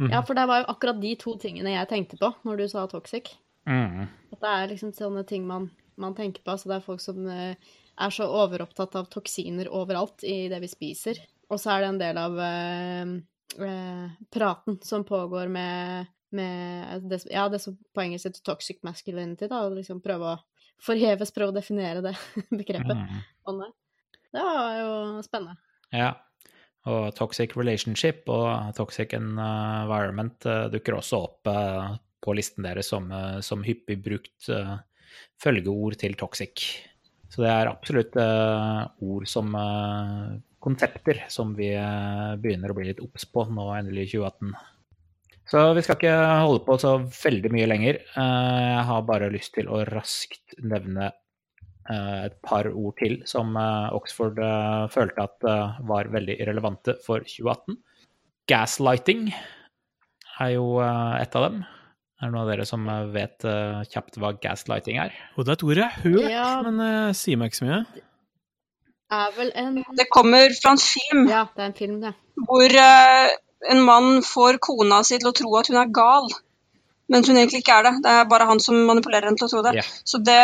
Mm. 0.00 0.10
Ja, 0.10 0.22
for 0.22 0.38
det 0.38 0.46
var 0.48 0.62
jo 0.62 0.70
akkurat 0.72 1.00
de 1.02 1.12
to 1.20 1.34
tingene 1.40 1.74
jeg 1.74 1.90
tenkte 1.90 2.18
på 2.20 2.32
når 2.46 2.62
du 2.62 2.66
sa 2.70 2.86
toxic. 2.90 3.34
Mm. 3.68 4.06
At 4.32 4.40
det 4.40 4.52
er 4.52 4.70
liksom 4.72 4.94
sånne 4.96 5.24
ting 5.28 5.44
man, 5.46 5.68
man 6.00 6.16
tenker 6.18 6.42
på. 6.42 6.54
Altså 6.54 6.70
det 6.70 6.78
er 6.78 6.86
folk 6.86 7.02
som 7.02 7.20
uh, 7.28 7.52
er 7.52 8.14
så 8.14 8.28
overopptatt 8.42 8.96
av 8.98 9.10
toksiner 9.12 9.70
overalt 9.70 10.24
i 10.26 10.46
det 10.52 10.62
vi 10.64 10.70
spiser. 10.70 11.20
Og 11.52 11.60
så 11.60 11.74
er 11.74 11.84
det 11.84 11.90
en 11.92 12.00
del 12.00 12.20
av 12.22 12.40
uh, 12.40 13.12
uh, 13.60 14.06
praten 14.32 14.80
som 14.86 15.04
pågår 15.08 15.52
med, 15.52 16.08
med 16.34 17.10
det, 17.10 17.24
Ja, 17.30 17.48
det 17.52 17.60
som 17.64 17.76
på 17.94 18.06
engelsk 18.06 18.30
heter 18.30 18.46
toxic 18.46 18.80
masculinity, 18.86 19.50
da, 19.50 19.66
og 19.66 19.76
liksom 19.76 20.00
prøve 20.04 20.32
å 20.32 20.40
forheves, 20.82 21.30
prøve 21.34 21.52
å 21.52 21.58
definere 21.58 22.02
det 22.02 22.16
begrepet. 22.62 22.96
Mm. 22.96 23.68
Det 24.32 24.46
var 24.48 24.80
jo 24.80 24.96
spennende. 25.26 25.60
Ja. 25.92 26.12
Og 26.90 27.12
toxic 27.14 27.52
relationship 27.54 28.26
og 28.32 28.72
toxic 28.74 29.12
environment 29.14 30.48
uh, 30.50 30.66
dukker 30.72 30.96
også 30.98 31.20
opp 31.28 31.50
uh, 31.50 31.92
på 32.22 32.34
listen 32.34 32.66
deres 32.66 32.90
som, 32.90 33.06
uh, 33.12 33.38
som 33.44 33.62
hyppig 33.66 34.00
brukt 34.02 34.50
følgeord 35.42 35.98
til 36.00 36.16
toxic. 36.18 36.64
Så 37.30 37.44
det 37.44 37.52
er 37.52 37.70
absolutt 37.70 38.16
ord 38.16 39.24
som 39.28 39.54
konsepter 40.62 41.22
som 41.32 41.54
vi 41.56 41.70
begynner 42.42 42.72
å 42.72 42.76
bli 42.76 42.90
litt 42.90 43.00
obs 43.02 43.24
på 43.28 43.46
nå 43.48 43.66
endelig 43.74 44.04
i 44.04 44.10
2018. 44.18 44.52
Så 45.52 45.64
vi 45.76 45.84
skal 45.84 45.98
ikke 45.98 46.16
holde 46.44 46.62
på 46.66 46.76
så 46.80 46.92
veldig 47.00 47.52
mye 47.54 47.70
lenger. 47.70 48.00
Jeg 48.14 48.84
har 48.90 49.08
bare 49.08 49.32
lyst 49.32 49.54
til 49.56 49.72
å 49.72 49.80
raskt 49.88 50.56
nevne 50.60 51.10
Eh, 51.10 51.21
et 51.90 52.36
par 52.46 52.68
ord 52.70 52.94
til 53.00 53.18
som 53.28 53.56
eh, 53.58 53.94
Oxford 53.96 54.38
eh, 54.38 54.84
følte 54.92 55.26
at 55.26 55.48
var 55.88 56.10
veldig 56.12 56.38
relevante 56.48 56.96
for 57.04 57.24
2018. 57.26 57.78
Gaslighting 58.50 59.28
er 60.42 60.50
jo 60.54 60.66
et 60.82 61.36
av 61.38 61.46
dem. 61.46 61.60
Er 62.18 62.28
det 62.28 62.32
noen 62.32 62.42
av 62.42 62.50
dere 62.50 62.64
som 62.66 62.86
vet 63.14 63.44
kjapt 63.90 64.18
hva 64.22 64.32
gaslighting 64.42 64.98
er? 65.02 65.14
Og 65.36 65.44
det 65.44 65.52
er 65.52 65.58
et 65.58 65.64
ord 65.66 65.80
jeg 65.80 65.90
har 65.90 66.02
hørt, 66.06 66.30
ja. 66.30 66.48
men 66.66 66.80
uh, 66.82 67.14
sier 67.18 67.38
meg 67.38 67.50
ikke 67.50 67.60
så 67.60 67.68
mye. 67.68 67.80
Er 69.12 69.32
vel 69.36 69.52
en... 69.58 69.78
Det 69.98 70.06
kommer 70.10 70.54
fra 70.56 70.74
en 70.74 70.82
film. 70.82 71.24
Ja, 71.30 71.44
det 71.54 71.62
er 71.62 71.70
en 71.70 71.78
film, 71.78 71.98
det. 72.02 72.14
Hvor 72.48 72.76
uh, 72.78 73.34
en 73.74 73.82
mann 73.86 74.22
får 74.26 74.58
kona 74.62 75.02
si 75.06 75.18
til 75.20 75.30
å 75.30 75.36
tro 75.36 75.52
at 75.60 75.70
hun 75.70 75.78
er 75.82 75.94
gal, 75.94 76.30
mens 77.12 77.28
hun 77.30 77.38
egentlig 77.38 77.62
ikke 77.62 77.78
er 77.78 77.88
det. 77.88 77.94
Det 78.06 78.14
er 78.18 78.30
bare 78.30 78.48
han 78.50 78.62
som 78.62 78.78
manipulerer 78.88 79.28
henne 79.28 79.38
til 79.38 79.50
å 79.50 79.52
tro 79.52 79.64
det. 79.66 79.74
Yeah. 79.78 79.90
Så 80.08 80.22
det 80.24 80.40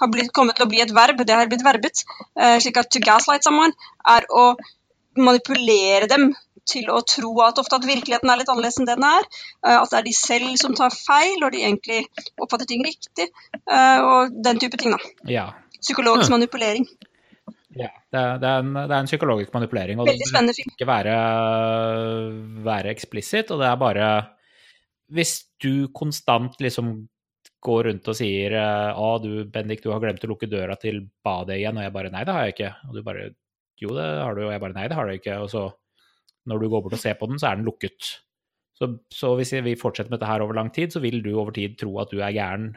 har 0.00 0.10
blitt, 0.12 0.32
kommet 0.36 0.58
til 0.58 0.66
å 0.66 0.70
bli 0.70 0.82
et 0.84 0.94
verb, 0.94 1.22
det 1.26 1.36
har 1.36 1.50
blitt 1.50 1.64
verbet. 1.66 2.04
Uh, 2.38 2.58
slik 2.62 2.80
at 2.80 2.90
to 2.94 3.02
gaslight 3.04 3.46
someone 3.46 3.74
er 4.08 4.26
å 4.30 4.52
manipulere 5.18 6.06
dem 6.10 6.30
til 6.68 6.90
å 6.92 7.00
tro 7.08 7.32
at 7.46 7.58
ofte 7.60 7.78
at 7.78 7.86
virkeligheten 7.88 8.30
er 8.30 8.40
litt 8.40 8.50
annerledes 8.52 8.78
enn 8.80 8.88
den 8.88 9.06
er. 9.08 9.26
Uh, 9.64 9.78
at 9.80 9.92
det 9.92 10.00
er 10.00 10.08
de 10.08 10.14
selv 10.16 10.54
som 10.60 10.76
tar 10.78 10.94
feil, 10.94 11.38
og 11.42 11.52
de 11.54 11.64
egentlig 11.64 12.02
oppfatter 12.36 12.68
ting 12.70 12.84
riktig. 12.86 13.30
Uh, 13.64 13.98
og 13.98 14.40
den 14.44 14.60
type 14.62 14.80
ting, 14.80 14.94
da. 14.94 15.12
Ja. 15.30 15.50
Psykologisk 15.78 16.32
manipulering. 16.34 16.88
Ja, 17.78 17.90
det 18.10 18.18
er, 18.18 18.38
det, 18.42 18.48
er 18.48 18.64
en, 18.64 18.72
det 18.74 18.88
er, 18.88 18.96
en, 18.98 19.10
psykologisk 19.10 19.52
manipulering. 19.54 20.00
Og 20.00 20.08
Veldig 20.08 20.26
spennende 20.28 20.56
film. 20.56 20.70
Det 20.72 20.74
skal 20.74 20.86
ikke 20.86 20.90
være, 20.90 21.18
være 22.66 22.94
eksplisitt, 22.94 23.52
og 23.54 23.62
det 23.62 23.68
er 23.68 23.78
bare 23.80 24.08
Hvis 25.08 25.38
du 25.62 25.88
konstant 25.94 26.58
liksom 26.60 27.08
går 27.64 27.88
rundt 27.88 28.08
og 28.10 28.16
sier 28.16 28.54
å, 28.58 29.10
du 29.22 29.42
Bendik, 29.50 29.82
du 29.82 29.90
har 29.90 30.00
glemt 30.02 30.22
å 30.24 30.30
lukke 30.30 30.48
døra 30.50 30.76
til 30.78 31.02
badet 31.24 31.58
igjen, 31.58 31.78
og 31.78 31.86
jeg 31.86 31.94
bare 31.94 32.12
nei, 32.14 32.24
det 32.26 32.34
har 32.34 32.46
jeg 32.46 32.54
ikke. 32.54 32.72
Og 32.88 32.94
du 32.94 33.02
bare 33.06 33.28
jo, 33.78 33.92
det 33.94 34.06
har 34.06 34.34
du, 34.34 34.44
og 34.46 34.52
jeg 34.52 34.62
bare 34.62 34.76
nei, 34.76 34.86
det 34.90 34.98
har 34.98 35.08
du 35.08 35.14
ikke. 35.14 35.36
Og 35.44 35.50
så 35.52 35.64
når 36.48 36.62
du 36.62 36.70
går 36.72 36.84
bort 36.84 36.96
og 36.96 37.02
ser 37.02 37.18
på 37.18 37.28
den, 37.30 37.38
så 37.40 37.50
er 37.50 37.58
den 37.58 37.68
lukket. 37.68 38.10
Så, 38.78 38.90
så 39.12 39.32
hvis 39.38 39.52
vi 39.66 39.78
fortsetter 39.78 40.12
med 40.12 40.20
dette 40.20 40.30
her 40.30 40.44
over 40.44 40.56
lang 40.58 40.70
tid, 40.74 40.94
så 40.94 41.02
vil 41.02 41.20
du 41.24 41.32
over 41.34 41.54
tid 41.54 41.76
tro 41.80 41.96
at 42.02 42.12
du 42.14 42.22
er 42.22 42.34
gæren 42.34 42.70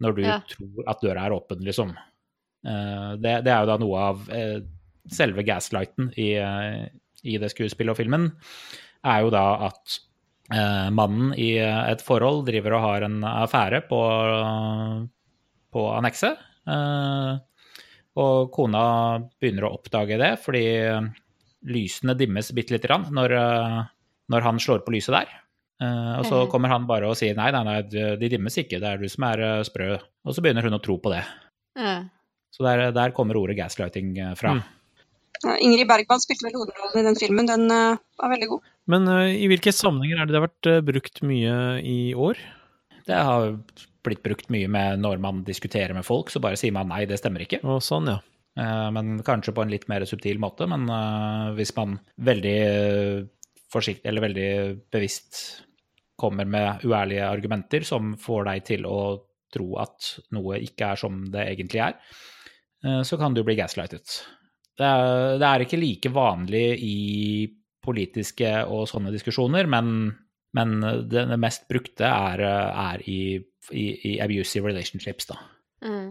når 0.00 0.16
du 0.16 0.22
ja. 0.24 0.38
tror 0.48 0.86
at 0.88 1.02
døra 1.04 1.26
er 1.26 1.34
åpen, 1.36 1.64
liksom. 1.66 1.90
Uh, 2.64 3.16
det, 3.20 3.40
det, 3.46 3.52
er 3.52 3.64
jo 3.64 3.70
da 3.70 3.76
noe 3.80 4.04
av 4.10 4.22
uh, 4.30 4.60
selve 5.10 5.44
gaslighten 5.44 6.10
i, 6.20 6.30
i, 7.24 7.36
det 7.40 7.50
skuespillet 7.52 7.92
og 7.92 7.98
filmen, 7.98 8.30
er 9.04 9.24
jo 9.24 9.32
da 9.32 9.44
at 9.68 9.98
mannen 10.50 11.30
i 11.38 11.52
et 11.62 12.00
forhold 12.02 12.40
driver 12.48 12.74
og 12.74 12.82
har 12.82 13.04
en 13.06 13.20
affære 13.22 13.84
på, 13.86 14.00
på 15.70 15.84
annekset. 15.94 16.40
og 18.18 18.50
kona 18.50 18.82
begynner 19.38 19.68
å 19.68 19.72
oppdage 19.76 20.18
det 20.18 20.32
fordi 20.42 20.64
lysene 21.70 22.16
dimmes 22.18 22.50
bitte 22.56 22.74
lite 22.74 22.90
grann 22.90 23.06
når, 23.14 23.36
når 24.34 24.48
han 24.48 24.58
slår 24.58 24.82
på 24.82 24.96
lyset 24.96 25.14
der. 25.14 25.36
Uh, 25.80 26.18
og 26.18 26.26
så 26.26 26.42
kommer 26.50 26.74
han 26.74 26.90
bare 26.90 27.08
og 27.08 27.16
sier 27.16 27.38
nei, 27.38 27.48
nei, 27.54 27.62
nei, 27.64 27.78
de 28.18 28.28
dimmes 28.34 28.58
ikke, 28.60 28.82
det 28.82 28.90
er 28.90 28.98
du 28.98 29.06
som 29.08 29.30
er 29.30 29.62
sprø. 29.64 29.94
Og 30.26 30.34
så 30.34 30.42
begynner 30.42 30.66
hun 30.66 30.76
å 30.76 30.82
tro 30.82 30.98
på 31.00 31.14
det. 31.14 31.22
Uh. 31.78 32.10
Så 32.50 32.66
der, 32.66 32.90
der, 32.92 33.14
kommer 33.16 33.38
ordet 33.38 33.56
gaslighting 33.56 34.18
eh, 34.18 34.34
fra. 34.38 34.56
Mm. 34.58 34.62
Ingrid 35.40 35.88
Bergman 35.88 36.20
spilte 36.22 36.46
vel 36.46 36.56
hovedrollen 36.58 37.00
i 37.00 37.04
den 37.06 37.18
filmen, 37.18 37.48
den 37.48 37.68
var 37.70 38.32
veldig 38.32 38.48
god. 38.50 38.66
Men 38.92 39.06
i 39.32 39.46
hvilke 39.48 39.72
sammenhenger 39.72 40.20
er 40.20 40.28
det 40.28 40.34
det 40.34 40.40
har 40.40 40.48
vært 40.48 40.68
brukt 40.84 41.22
mye 41.24 41.54
i 41.86 42.12
år? 42.12 42.40
Det 43.06 43.16
har 43.16 43.54
blitt 44.04 44.20
brukt 44.24 44.50
mye 44.52 44.68
med 44.68 45.00
når 45.00 45.22
man 45.22 45.40
diskuterer 45.46 45.96
med 45.96 46.04
folk, 46.04 46.28
så 46.32 46.42
bare 46.44 46.58
sier 46.60 46.74
man 46.76 46.90
nei, 46.92 47.06
det 47.08 47.20
stemmer 47.20 47.46
ikke. 47.46 47.62
Og 47.64 47.80
sånn, 47.84 48.10
ja. 48.12 48.18
Men 48.92 49.22
kanskje 49.24 49.54
på 49.56 49.64
en 49.64 49.72
litt 49.72 49.86
mer 49.88 50.04
subtil 50.08 50.40
måte. 50.42 50.68
Men 50.68 50.84
hvis 51.56 51.72
man 51.78 51.96
veldig 52.20 52.58
forsiktig 53.72 54.08
eller 54.10 54.26
veldig 54.26 54.50
bevisst 54.92 55.40
kommer 56.20 56.48
med 56.48 56.84
uærlige 56.84 57.28
argumenter 57.28 57.86
som 57.86 58.14
får 58.20 58.48
deg 58.50 58.66
til 58.68 58.88
å 58.88 59.00
tro 59.54 59.70
at 59.82 60.10
noe 60.36 60.60
ikke 60.62 60.92
er 60.92 61.00
som 61.00 61.22
det 61.32 61.46
egentlig 61.54 61.82
er, 61.86 61.96
eh, 62.84 63.00
så 63.06 63.18
kan 63.18 63.34
du 63.34 63.42
bli 63.46 63.56
gaslightet. 63.58 64.20
Det 64.80 64.88
er, 64.88 65.38
det 65.40 65.46
er 65.46 65.64
ikke 65.66 65.80
like 65.80 66.12
vanlig 66.14 66.66
i 66.80 66.98
politiske 67.84 68.48
og 68.68 68.86
sånne 68.88 69.12
diskusjoner, 69.12 69.68
men, 69.70 70.10
men 70.56 70.76
det, 70.80 71.26
det, 71.30 71.38
mest 71.40 71.66
brukte 71.68 72.08
er, 72.08 72.42
er 72.44 73.04
i, 73.08 73.36
i, 73.72 73.86
i, 74.12 74.14
abusive 74.24 74.70
relationships, 74.70 75.28
da. 75.30 75.38
Mm. 75.84 76.10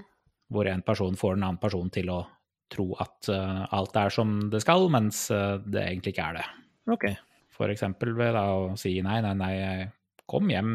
Hvor 0.49 0.69
en 0.69 0.83
person 0.85 1.17
får 1.17 1.35
en 1.35 1.45
annen 1.45 1.61
person 1.61 1.89
til 1.93 2.09
å 2.13 2.23
tro 2.69 2.91
at 3.01 3.29
uh, 3.33 3.65
alt 3.73 3.97
er 3.97 4.13
som 4.13 4.35
det 4.53 4.61
skal, 4.61 4.85
mens 4.93 5.27
uh, 5.33 5.57
det 5.61 5.85
egentlig 5.85 6.13
ikke 6.13 6.27
er 6.29 6.39
det. 6.39 6.47
Okay. 6.95 7.15
For 7.53 7.73
eksempel 7.73 8.13
ved 8.17 8.35
da 8.37 8.45
å 8.53 8.75
si 8.79 8.95
nei, 9.05 9.19
nei, 9.25 9.33
nei, 9.37 9.53
jeg 9.57 9.87
kom 10.29 10.49
hjem 10.49 10.73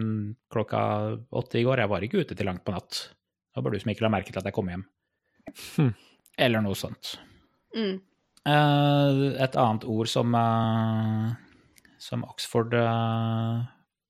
klokka 0.50 0.80
åtte 1.34 1.60
i 1.60 1.66
går, 1.66 1.84
jeg 1.84 1.92
var 1.94 2.06
ikke 2.06 2.24
ute 2.24 2.38
til 2.38 2.50
langt 2.50 2.64
på 2.66 2.74
natt. 2.74 3.04
Det 3.06 3.60
var 3.60 3.68
bare 3.68 3.78
du 3.78 3.84
som 3.84 3.94
ikke 3.94 4.06
la 4.06 4.14
merke 4.14 4.34
til 4.34 4.42
at 4.42 4.50
jeg 4.50 4.56
kom 4.56 4.70
hjem. 4.70 4.82
Hm. 5.76 5.94
Eller 6.46 6.64
noe 6.64 6.78
sånt. 6.78 7.14
Mm. 7.74 7.96
Uh, 8.44 9.32
et 9.40 9.56
annet 9.56 9.86
ord 9.88 10.10
som, 10.10 10.34
uh, 10.36 11.32
som 12.02 12.26
Oxford 12.28 12.76
uh, 12.76 13.64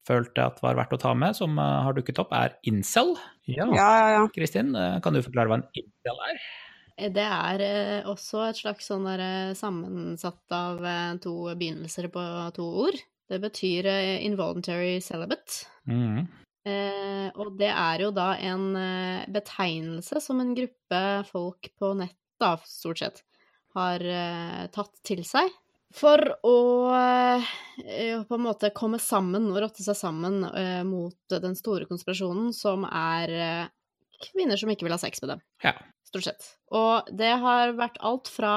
følte 0.08 0.48
at 0.48 0.60
var 0.64 0.76
verdt 0.78 0.96
å 0.96 1.00
ta 1.00 1.14
med, 1.16 1.38
som 1.38 1.56
har 1.58 1.96
dukket 1.96 2.20
opp, 2.20 2.34
er 2.36 2.58
incel. 2.68 3.14
Ja, 3.48 3.68
ja, 3.72 3.94
ja. 4.18 4.26
Kristin, 4.34 4.74
kan 5.04 5.16
du 5.16 5.22
forklare 5.24 5.48
hva 5.48 5.60
en 5.62 5.68
incel 5.80 6.20
er? 6.28 6.44
Det 7.14 7.24
er 7.24 7.62
også 8.06 8.44
et 8.44 8.60
slags 8.60 8.86
sånn 8.86 9.08
sammensatt 9.58 10.54
av 10.54 10.84
to 11.24 11.34
begynnelser 11.56 12.10
på 12.12 12.22
to 12.54 12.68
ord. 12.84 13.00
Det 13.28 13.40
betyr 13.40 13.86
eh, 13.88 14.24
involuntary 14.26 15.00
celibate. 15.00 15.64
Mm. 15.88 16.26
Eh, 16.68 17.28
og 17.40 17.56
det 17.60 17.70
er 17.72 18.04
jo 18.04 18.10
da 18.14 18.34
en 18.40 18.66
eh, 18.76 19.24
betegnelse 19.32 20.20
som 20.24 20.40
en 20.40 20.54
gruppe 20.56 21.00
folk 21.30 21.70
på 21.80 21.92
nett, 22.00 22.16
da, 22.40 22.56
stort 22.68 23.00
sett, 23.00 23.22
har 23.74 24.04
eh, 24.06 24.64
tatt 24.74 24.94
til 25.06 25.22
seg. 25.26 25.52
For 25.94 26.18
å 26.42 26.56
eh, 26.96 27.52
på 28.26 28.34
en 28.34 28.42
måte 28.42 28.72
komme 28.74 28.98
sammen 29.02 29.46
og 29.52 29.60
rotte 29.62 29.84
seg 29.84 29.98
sammen 29.98 30.42
eh, 30.48 30.82
mot 30.86 31.36
den 31.42 31.54
store 31.58 31.86
konspirasjonen 31.90 32.50
som 32.56 32.86
er 32.88 33.68
kvinner 34.24 34.58
som 34.58 34.70
ikke 34.72 34.86
vil 34.88 34.94
ha 34.94 34.98
sex 34.98 35.22
med 35.22 35.34
dem. 35.34 35.44
Ja. 35.62 35.76
Stort 36.08 36.26
sett. 36.26 36.50
Og 36.74 37.10
det 37.14 37.30
har 37.42 37.74
vært 37.78 37.98
alt 38.02 38.30
fra 38.30 38.56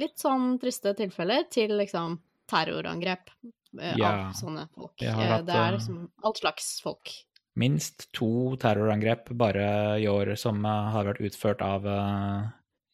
litt 0.00 0.16
sånn 0.20 0.56
triste 0.62 0.94
tilfeller 0.96 1.48
til 1.52 1.76
liksom 1.76 2.18
terrorangrep 2.48 3.32
ja, 3.76 4.08
av 4.08 4.36
sånne 4.36 4.68
folk. 4.72 4.94
Hatt, 5.04 5.44
det 5.48 5.56
er 5.56 5.74
liksom 5.76 6.06
alt 6.24 6.40
slags 6.40 6.70
folk. 6.84 7.12
Minst 7.58 8.06
to 8.16 8.54
terrorangrep 8.60 9.32
bare 9.36 9.98
i 10.00 10.06
år 10.08 10.36
som 10.40 10.62
har 10.64 11.08
vært 11.08 11.24
utført 11.26 11.64
av 11.64 11.88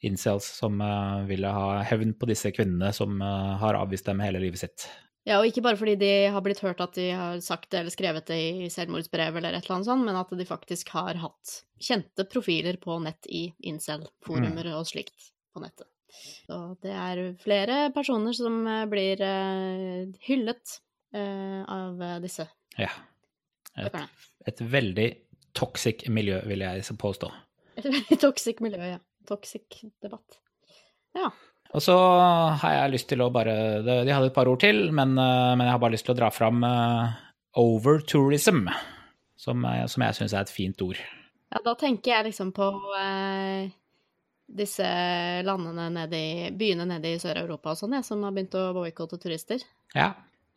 incels 0.07 0.47
som 0.59 0.81
uh, 0.83 1.25
ville 1.29 1.51
ha 1.51 1.81
hevn 1.87 2.15
på 2.19 2.29
disse 2.31 2.53
kvinnene 2.55 2.93
som 2.97 3.21
har 3.21 3.79
avvist 3.79 4.07
dem 4.09 4.23
hele 4.25 4.43
livet 4.43 4.63
sitt. 4.65 4.87
Ja, 5.25 5.39
og 5.41 5.49
ikke 5.49 5.63
bare 5.65 5.79
fordi 5.81 5.95
de 5.97 6.11
har 6.35 6.43
blitt 6.45 6.61
hørt 6.61 6.83
at 6.85 6.99
de 6.99 7.07
har 7.17 7.39
sagt 7.41 7.71
det 7.73 7.81
eller 7.81 7.93
skrevet 7.95 8.27
det 8.29 8.37
i 8.37 8.67
selvmordsbrev 8.73 9.39
eller 9.39 9.57
et 9.57 9.65
eller 9.65 9.79
annet 9.79 9.89
sånt, 9.89 10.05
men 10.05 10.19
at 10.21 10.33
de 10.37 10.45
faktisk 10.45 10.93
har 10.93 11.17
hatt 11.23 11.55
kjente 11.81 12.27
profiler 12.29 12.77
på 12.81 12.99
nett 13.01 13.25
i 13.33 13.47
incel-forumer 13.71 14.69
mm. 14.69 14.75
og 14.77 14.85
slikt 14.91 15.31
på 15.55 15.65
nettet. 15.65 15.89
Så 16.45 16.59
det 16.85 16.93
er 16.93 17.23
flere 17.41 17.89
personer 17.95 18.37
som 18.37 18.61
eh, 18.69 18.85
blir 18.91 19.23
uh, 19.25 20.05
hyllet 20.29 20.77
uh, 21.17 21.65
av 21.73 22.05
disse. 22.23 22.47
Ja. 22.79 22.93
Et, 23.81 23.97
et, 24.47 24.61
veldig 24.61 25.09
toxic 25.57 26.05
miljø, 26.13 26.37
vil 26.47 26.63
jeg 26.63 26.99
påstå. 27.01 27.33
Et 27.81 27.89
veldig 27.89 28.21
toxic 28.23 28.61
miljø, 28.63 28.93
ja. 28.93 29.01
Toxic 29.29 29.83
debatt. 30.03 30.41
Ja. 31.17 31.31
Og 31.75 31.83
så 31.83 31.95
har 32.61 32.75
jeg 32.77 32.93
lyst 32.93 33.09
til 33.11 33.23
å 33.25 33.33
bare 33.35 33.83
De 33.83 34.13
hadde 34.13 34.29
et 34.29 34.35
par 34.37 34.47
ord 34.47 34.61
til, 34.63 34.93
men, 34.95 35.17
men 35.17 35.63
jeg 35.65 35.73
har 35.75 35.81
bare 35.83 35.97
lyst 35.97 36.07
til 36.07 36.15
å 36.15 36.19
dra 36.19 36.29
fram 36.31 36.63
uh, 36.63 37.15
overtourism, 37.59 38.69
som, 39.35 39.67
som 39.91 40.05
jeg 40.07 40.19
syns 40.21 40.35
er 40.37 40.45
et 40.45 40.53
fint 40.55 40.85
ord. 40.87 41.01
Ja, 41.51 41.63
da 41.65 41.75
tenker 41.79 42.13
jeg 42.13 42.29
liksom 42.29 42.53
på 42.55 42.69
uh, 42.95 43.67
disse 44.47 44.87
landene 45.47 45.89
nede 45.93 46.21
i 46.21 46.53
byene 46.55 46.87
nede 46.89 47.15
i 47.15 47.19
Sør-Europa 47.23 47.73
og 47.73 47.81
sånn, 47.81 47.97
ja, 47.99 48.05
som 48.07 48.23
har 48.27 48.35
begynt 48.35 48.57
å 48.59 48.69
boikotte 48.77 49.19
turister. 49.23 49.63
Ja, 49.97 50.13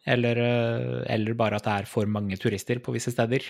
eller, 0.08 0.40
eh, 0.40 1.04
eller, 1.14 1.36
bare 1.38 1.60
at 1.60 1.68
det 1.68 1.76
er 1.82 1.90
for 1.90 2.10
mange 2.10 2.38
turister 2.40 2.80
på 2.84 2.94
visse 2.96 3.12
steder. 3.14 3.46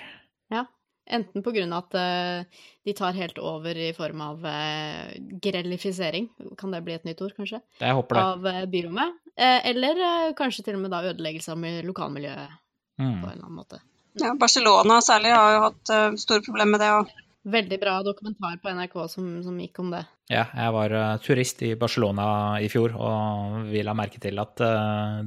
Ja, 0.54 0.66
enten 1.10 1.44
på 1.44 1.54
grunn 1.56 1.74
av 1.76 1.86
at 1.86 1.98
uh, 1.98 2.64
de 2.86 2.96
tar 2.98 3.18
helt 3.18 3.38
over 3.40 3.78
i 3.78 3.92
form 3.96 4.24
av 4.24 4.46
uh, 4.46 5.12
grellifisering, 5.44 6.30
kan 6.60 6.74
det 6.74 6.84
bli 6.86 6.96
et 6.98 7.06
nytt 7.08 7.22
ord, 7.24 7.36
kanskje? 7.38 7.62
Jeg 7.82 7.98
håper 7.98 8.18
det. 8.18 8.24
Av 8.24 8.48
uh, 8.48 8.66
byrommet. 8.72 9.22
eller 9.38 10.00
kanskje 10.34 10.64
til 10.66 10.80
og 10.80 10.82
med 10.82 10.90
da 10.90 11.04
ødeleggelse 11.12 11.54
av 11.54 11.66
lokalmiljøet 11.86 12.54
mm. 12.98 13.20
på 13.22 13.28
en 13.28 13.32
eller 13.32 13.44
annen 13.44 13.60
måte. 13.60 13.82
Ja, 14.18 14.32
Barcelona 14.34 14.98
særlig 15.06 15.36
har 15.36 15.52
jo 15.54 15.60
hatt 15.68 15.92
store 16.18 16.42
problemer 16.42 16.72
med 16.74 16.82
det 16.82 16.88
òg. 16.96 17.12
Veldig 17.48 17.78
bra 17.80 18.00
dokumentar 18.04 18.58
på 18.64 18.74
NRK 18.74 18.96
som, 19.14 19.28
som 19.46 19.60
gikk 19.62 19.78
om 19.84 19.92
det. 19.94 20.02
Ja, 20.34 20.48
jeg 20.50 20.74
var 20.74 20.96
turist 21.22 21.62
i 21.64 21.76
Barcelona 21.80 22.26
i 22.60 22.66
fjor 22.74 22.98
og 22.98 23.70
vi 23.70 23.86
la 23.86 23.94
merke 23.96 24.18
til 24.20 24.42
at 24.42 24.58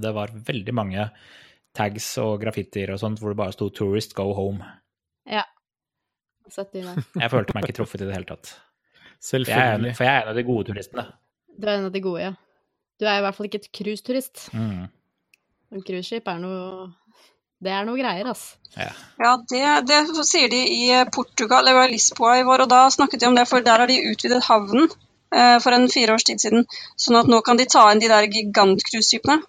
det 0.03 0.13
var 0.17 0.35
veldig 0.35 0.75
mange 0.75 1.07
tags 1.79 2.11
og 2.19 2.41
graffitier 2.43 2.91
og 2.91 3.01
sånt 3.01 3.23
hvor 3.23 3.31
det 3.33 3.41
bare 3.41 3.55
sto 3.55 3.71
'Tourist, 3.71 4.19
go 4.19 4.35
home'. 4.35 4.67
Ja. 5.31 5.47
Sett 6.51 6.77
i 6.77 6.85
det. 6.85 6.95
jeg 7.23 7.33
følte 7.33 7.57
meg 7.57 7.67
ikke 7.67 7.79
truffet 7.81 8.05
i 8.05 8.09
det 8.09 8.17
hele 8.17 8.29
tatt. 8.29 8.55
Selvfølgelig. 9.21 9.97
For 9.99 10.07
jeg, 10.07 10.15
er 10.15 10.25
en 10.25 10.33
av 10.33 10.39
de 10.39 10.47
gode 10.47 10.71
turistene. 10.71 11.05
Du 11.61 11.69
er 11.69 11.77
en 11.77 11.91
av 11.91 11.93
de 11.95 12.03
gode, 12.05 12.31
ja. 12.31 12.33
Du 13.01 13.07
er 13.09 13.21
i 13.21 13.25
hvert 13.25 13.37
fall 13.37 13.49
ikke 13.49 13.61
et 13.63 13.71
cruiseturist. 13.77 14.49
Mm. 14.57 14.89
En 15.71 15.85
cruiseskip 15.87 16.29
er 16.29 16.41
noe 16.43 16.89
det 17.61 17.73
er 17.77 17.85
noe 17.85 17.99
greier, 17.99 18.25
altså. 18.25 18.57
Ja, 18.73 18.89
ja 19.21 19.35
det, 19.51 19.61
det, 19.91 20.25
sier 20.25 20.49
de 20.49 20.61
i 20.65 20.85
Portugal, 21.13 21.67
det 21.69 21.75
var 21.77 21.93
Lisboa 21.93 22.39
i 22.41 22.45
vår, 22.49 22.65
og 22.65 22.71
da 22.73 22.87
snakket 22.93 23.21
de 23.21 23.29
om 23.29 23.37
det, 23.37 23.45
for 23.51 23.65
der 23.65 23.83
har 23.83 23.91
de 23.91 23.99
utvidet 24.09 24.41
havnen 24.47 24.87
eh, 24.89 25.59
for 25.61 25.77
en 25.77 25.85
fire 25.93 26.17
års 26.17 26.25
tid 26.25 26.41
siden. 26.41 26.65
Sånn 26.97 27.21
at 27.21 27.29
nå 27.29 27.43
kan 27.45 27.61
de 27.61 27.69
ta 27.69 27.85
inn 27.93 28.01
de 28.01 28.09
der 28.09 28.31
gigantcruiseskipene. 28.33 29.43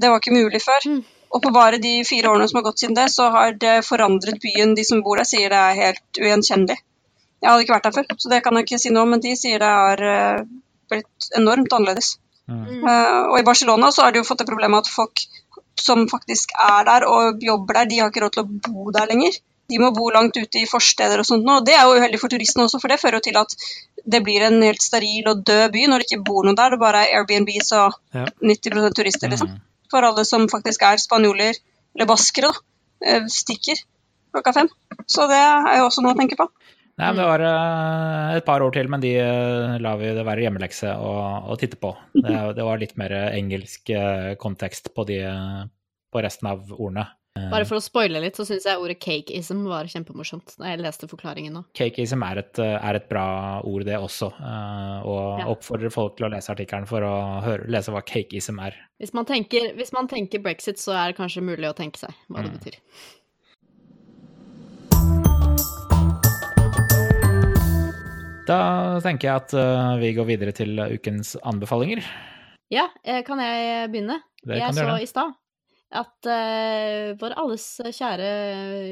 Det 0.00 0.08
var 0.08 0.22
ikke 0.22 0.38
mulig 0.38 0.62
før. 0.64 0.88
Mm. 0.88 1.02
Og 1.30 1.42
på 1.42 1.52
bare 1.54 1.78
de 1.82 2.00
fire 2.06 2.30
årene 2.32 2.48
som 2.50 2.58
har 2.58 2.66
gått 2.66 2.82
siden 2.82 2.96
det, 2.98 3.06
så 3.14 3.28
har 3.30 3.52
det 3.64 3.80
forandret 3.86 4.40
byen. 4.42 4.74
De 4.74 4.84
som 4.86 5.02
bor 5.06 5.20
der, 5.20 5.28
sier 5.28 5.52
det 5.52 5.58
er 5.58 5.78
helt 5.78 6.22
ugjenkjennelig. 6.22 6.78
Jeg 7.40 7.48
hadde 7.48 7.64
ikke 7.64 7.76
vært 7.76 7.86
der 7.86 7.94
før, 7.96 8.08
så 8.20 8.32
det 8.32 8.40
kan 8.44 8.58
jeg 8.58 8.66
ikke 8.66 8.80
si 8.82 8.90
noe 8.92 9.06
om, 9.06 9.14
men 9.14 9.22
de 9.24 9.36
sier 9.38 9.62
det 9.62 9.68
er 9.68 10.02
uh, 10.04 10.40
blitt 10.90 11.30
enormt 11.38 11.72
annerledes. 11.76 12.16
Mm. 12.50 12.64
Uh, 12.82 13.20
og 13.30 13.36
i 13.38 13.46
Barcelona 13.46 13.92
så 13.94 14.04
har 14.04 14.12
de 14.12 14.20
jo 14.20 14.26
fått 14.26 14.42
det 14.42 14.48
problemet 14.50 14.82
at 14.84 14.90
folk 14.92 15.22
som 15.80 16.02
faktisk 16.10 16.52
er 16.60 16.82
der 16.88 17.06
og 17.08 17.40
jobber 17.46 17.78
der, 17.78 17.88
de 17.88 18.02
har 18.02 18.10
ikke 18.10 18.26
råd 18.26 18.34
til 18.34 18.44
å 18.44 18.60
bo 18.66 18.90
der 18.92 19.08
lenger. 19.08 19.38
De 19.70 19.78
må 19.78 19.92
bo 19.94 20.10
langt 20.10 20.36
ute 20.36 20.60
i 20.60 20.68
forsteder 20.68 21.22
og 21.22 21.28
sånt 21.28 21.46
nå. 21.46 21.60
Det 21.64 21.76
er 21.78 21.86
jo 21.86 21.96
uheldig 21.96 22.18
for 22.20 22.32
turistene 22.32 22.66
også, 22.66 22.82
for 22.82 22.90
det 22.90 22.98
fører 23.00 23.20
jo 23.20 23.26
til 23.28 23.38
at 23.38 23.54
det 24.10 24.22
blir 24.26 24.42
en 24.44 24.58
helt 24.66 24.82
steril 24.82 25.30
og 25.30 25.44
død 25.46 25.70
by 25.76 25.86
når 25.86 26.02
det 26.02 26.08
ikke 26.10 26.24
bor 26.26 26.44
noen 26.44 26.58
der. 26.58 26.74
Det 26.74 26.82
bare 26.82 27.04
er 27.06 27.20
Airbnbs 27.20 27.70
og 27.78 28.00
90% 28.18 28.98
turister, 28.98 29.30
liksom. 29.30 29.54
Mm. 29.54 29.69
For 29.90 30.06
alle 30.06 30.24
som 30.28 30.48
faktisk 30.50 30.84
er 30.86 31.00
spanjoler, 31.02 31.58
eller 31.96 32.08
baskere, 32.08 32.50
da, 32.50 32.66
eh, 33.06 33.24
stikker 33.30 33.80
klokka 34.30 34.54
fem. 34.54 34.70
Så 35.10 35.26
det 35.30 35.38
er 35.40 35.80
jo 35.80 35.88
også 35.88 36.04
noe 36.04 36.14
å 36.14 36.20
tenke 36.20 36.38
på. 36.38 36.46
Nei, 37.00 37.08
men 37.08 37.20
det 37.22 37.28
var 37.30 37.42
eh, 37.48 38.36
et 38.36 38.46
par 38.46 38.62
år 38.62 38.74
til, 38.76 38.90
men 38.92 39.02
de 39.02 39.14
lar 39.16 39.80
la 39.80 39.94
vi 40.00 40.12
det 40.16 40.24
være 40.26 40.44
hjemmelekse 40.44 40.92
å, 41.00 41.12
å 41.48 41.56
titte 41.60 41.78
på. 41.80 41.94
Det, 42.12 42.34
det 42.58 42.66
var 42.66 42.82
litt 42.82 42.96
mer 43.00 43.14
engelsk 43.30 43.92
eh, 43.96 44.34
kontekst 44.40 44.92
på, 44.96 45.06
de, 45.08 45.22
eh, 45.24 45.62
på 46.12 46.24
resten 46.26 46.50
av 46.52 46.68
ordene. 46.76 47.06
Eh, 47.38 47.44
Bare 47.50 47.62
for 47.64 47.78
å 47.78 47.82
spoile 47.82 48.18
litt, 48.24 48.34
så 48.34 48.42
syns 48.42 48.64
jeg 48.66 48.80
ordet 48.82 48.96
cakeism 48.98 49.60
var 49.70 49.86
kjempemorsomt 49.86 50.56
da 50.58 50.72
jeg 50.72 50.80
leste 50.82 51.06
forklaringen 51.06 51.54
nå. 51.54 51.62
Cakeism 51.78 52.24
er 52.26 52.40
et, 52.42 52.58
eh, 52.58 52.74
er 52.88 52.98
et 52.98 53.06
bra 53.08 53.60
ord, 53.62 53.84
det 53.86 53.94
også. 54.02 54.32
eh, 54.40 55.06
og 55.06 55.38
Ja. 55.38 55.46
oppfordrer 55.46 55.92
folk 55.92 56.16
til 56.16 56.26
å 56.26 56.30
lese 56.34 56.50
artikkelen 56.50 56.88
for 56.88 57.00
å 57.06 57.40
høre, 57.44 57.68
lese 57.70 57.92
hva 57.94 58.02
cakeism 58.02 58.58
er. 58.66 58.74
Hvis 59.00 59.14
man, 59.14 59.24
tenker, 59.24 59.72
hvis 59.76 59.92
man 59.92 60.08
tenker 60.08 60.42
brexit, 60.42 60.76
så 60.78 60.92
er 60.92 61.12
det 61.12 61.18
kanskje 61.18 61.42
mulig 61.42 61.70
å 61.70 61.74
tenke 61.76 61.98
seg 61.98 62.10
hva 62.28 62.42
det 62.42 62.50
Mm. 62.50 62.58
betyr. 62.58 62.80
Da 68.50 68.98
tenker 69.04 69.28
jeg 69.28 69.36
at 69.36 69.52
vi 70.00 70.10
går 70.16 70.26
videre 70.26 70.52
til 70.56 70.74
ukens 70.96 71.36
anbefalinger. 71.46 72.02
Ja, 72.72 72.88
kan 73.26 73.38
jeg 73.38 73.90
begynne? 73.92 74.20
Det 74.42 74.58
jeg 74.58 74.74
så 74.74 74.96
i 75.02 75.06
stad 75.06 75.34
at 75.90 76.28
uh, 76.30 77.10
vår 77.18 77.34
alles 77.40 77.66
kjære, 77.82 78.30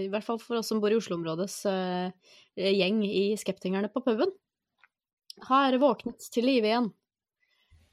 i 0.04 0.10
hvert 0.10 0.26
fall 0.26 0.40
for 0.42 0.58
oss 0.58 0.70
som 0.70 0.80
bor 0.82 0.90
i 0.90 0.98
Oslo-områdets 0.98 1.60
uh, 1.70 2.10
gjeng 2.58 3.04
i 3.06 3.30
Skeptingerne 3.38 3.90
på 3.92 4.02
puben, 4.02 4.32
har 5.46 5.76
våknet 5.78 6.26
til 6.34 6.48
live 6.48 6.66
igjen. 6.66 6.88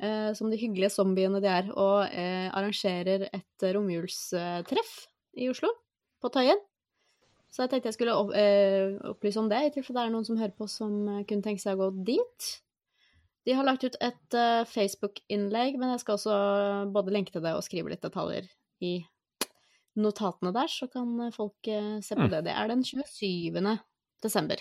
Uh, 0.02 0.34
som 0.36 0.50
de 0.52 0.60
hyggelige 0.60 0.92
zombiene 0.92 1.40
de 1.40 1.52
er, 1.52 1.70
og 1.72 2.10
arrangerer 2.10 3.30
et 3.30 3.68
romjulstreff 3.78 4.98
i 5.38 5.52
Oslo, 5.54 5.70
på 6.20 6.34
Tøyen. 6.34 6.60
Så 7.54 7.64
jeg 7.64 7.72
tenkte 7.72 7.88
jeg 7.88 7.96
skulle 7.96 8.18
opp, 8.20 8.34
opplyse 9.14 9.40
om 9.40 9.48
det, 9.48 9.62
i 9.64 9.72
tilfelle 9.72 10.02
det 10.02 10.10
er 10.10 10.12
noen 10.12 10.26
som 10.28 10.40
hører 10.42 10.58
på 10.58 10.68
som 10.68 10.98
kunne 11.30 11.46
tenke 11.46 11.64
seg 11.64 11.78
å 11.78 11.86
gå 11.86 12.04
dit. 12.10 12.50
De 13.48 13.56
har 13.56 13.64
lagt 13.64 13.86
ut 13.86 13.96
et 14.04 14.38
Facebook-innlegg, 14.74 15.78
men 15.80 15.94
jeg 15.94 16.04
skal 16.04 16.18
også 16.18 16.36
både 16.92 17.16
lenke 17.16 17.32
til 17.32 17.46
det 17.46 17.54
og 17.56 17.64
skrive 17.64 17.94
litt 17.94 18.04
detaljer 18.04 18.50
i 18.82 19.06
notatene 19.96 20.52
der, 20.56 20.68
så 20.68 20.88
kan 20.92 21.14
eh, 21.28 21.32
folk 21.36 21.68
eh, 21.72 22.00
se 22.04 22.16
på 22.16 22.26
Mm. 22.28 22.32
det. 22.34 22.44
Det 22.50 22.56
er 22.56 22.68
den 22.68 22.84
27. 22.84 23.78
desember. 24.24 24.58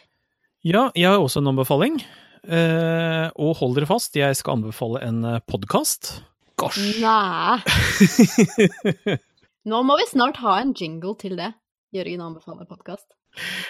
Ja, 0.64 0.90
jeg 0.94 1.08
har 1.10 1.18
også 1.18 1.40
en 1.42 1.48
anbefaling. 1.52 1.98
Eh, 2.44 3.30
og 3.40 3.56
hold 3.56 3.74
dere 3.76 3.86
fast, 3.88 4.14
jeg 4.16 4.36
skal 4.36 4.58
anbefale 4.58 5.00
en 5.02 5.22
podkast. 5.48 6.22
Gosh! 6.56 6.78
Nei! 7.02 7.58
Nå 9.64 9.80
må 9.86 9.96
vi 9.98 10.06
snart 10.10 10.36
ha 10.44 10.58
en 10.60 10.74
jingle 10.76 11.14
til 11.20 11.36
det. 11.40 11.52
Jørgen 11.94 12.22
anbefaler 12.24 12.66
podkast. 12.68 13.06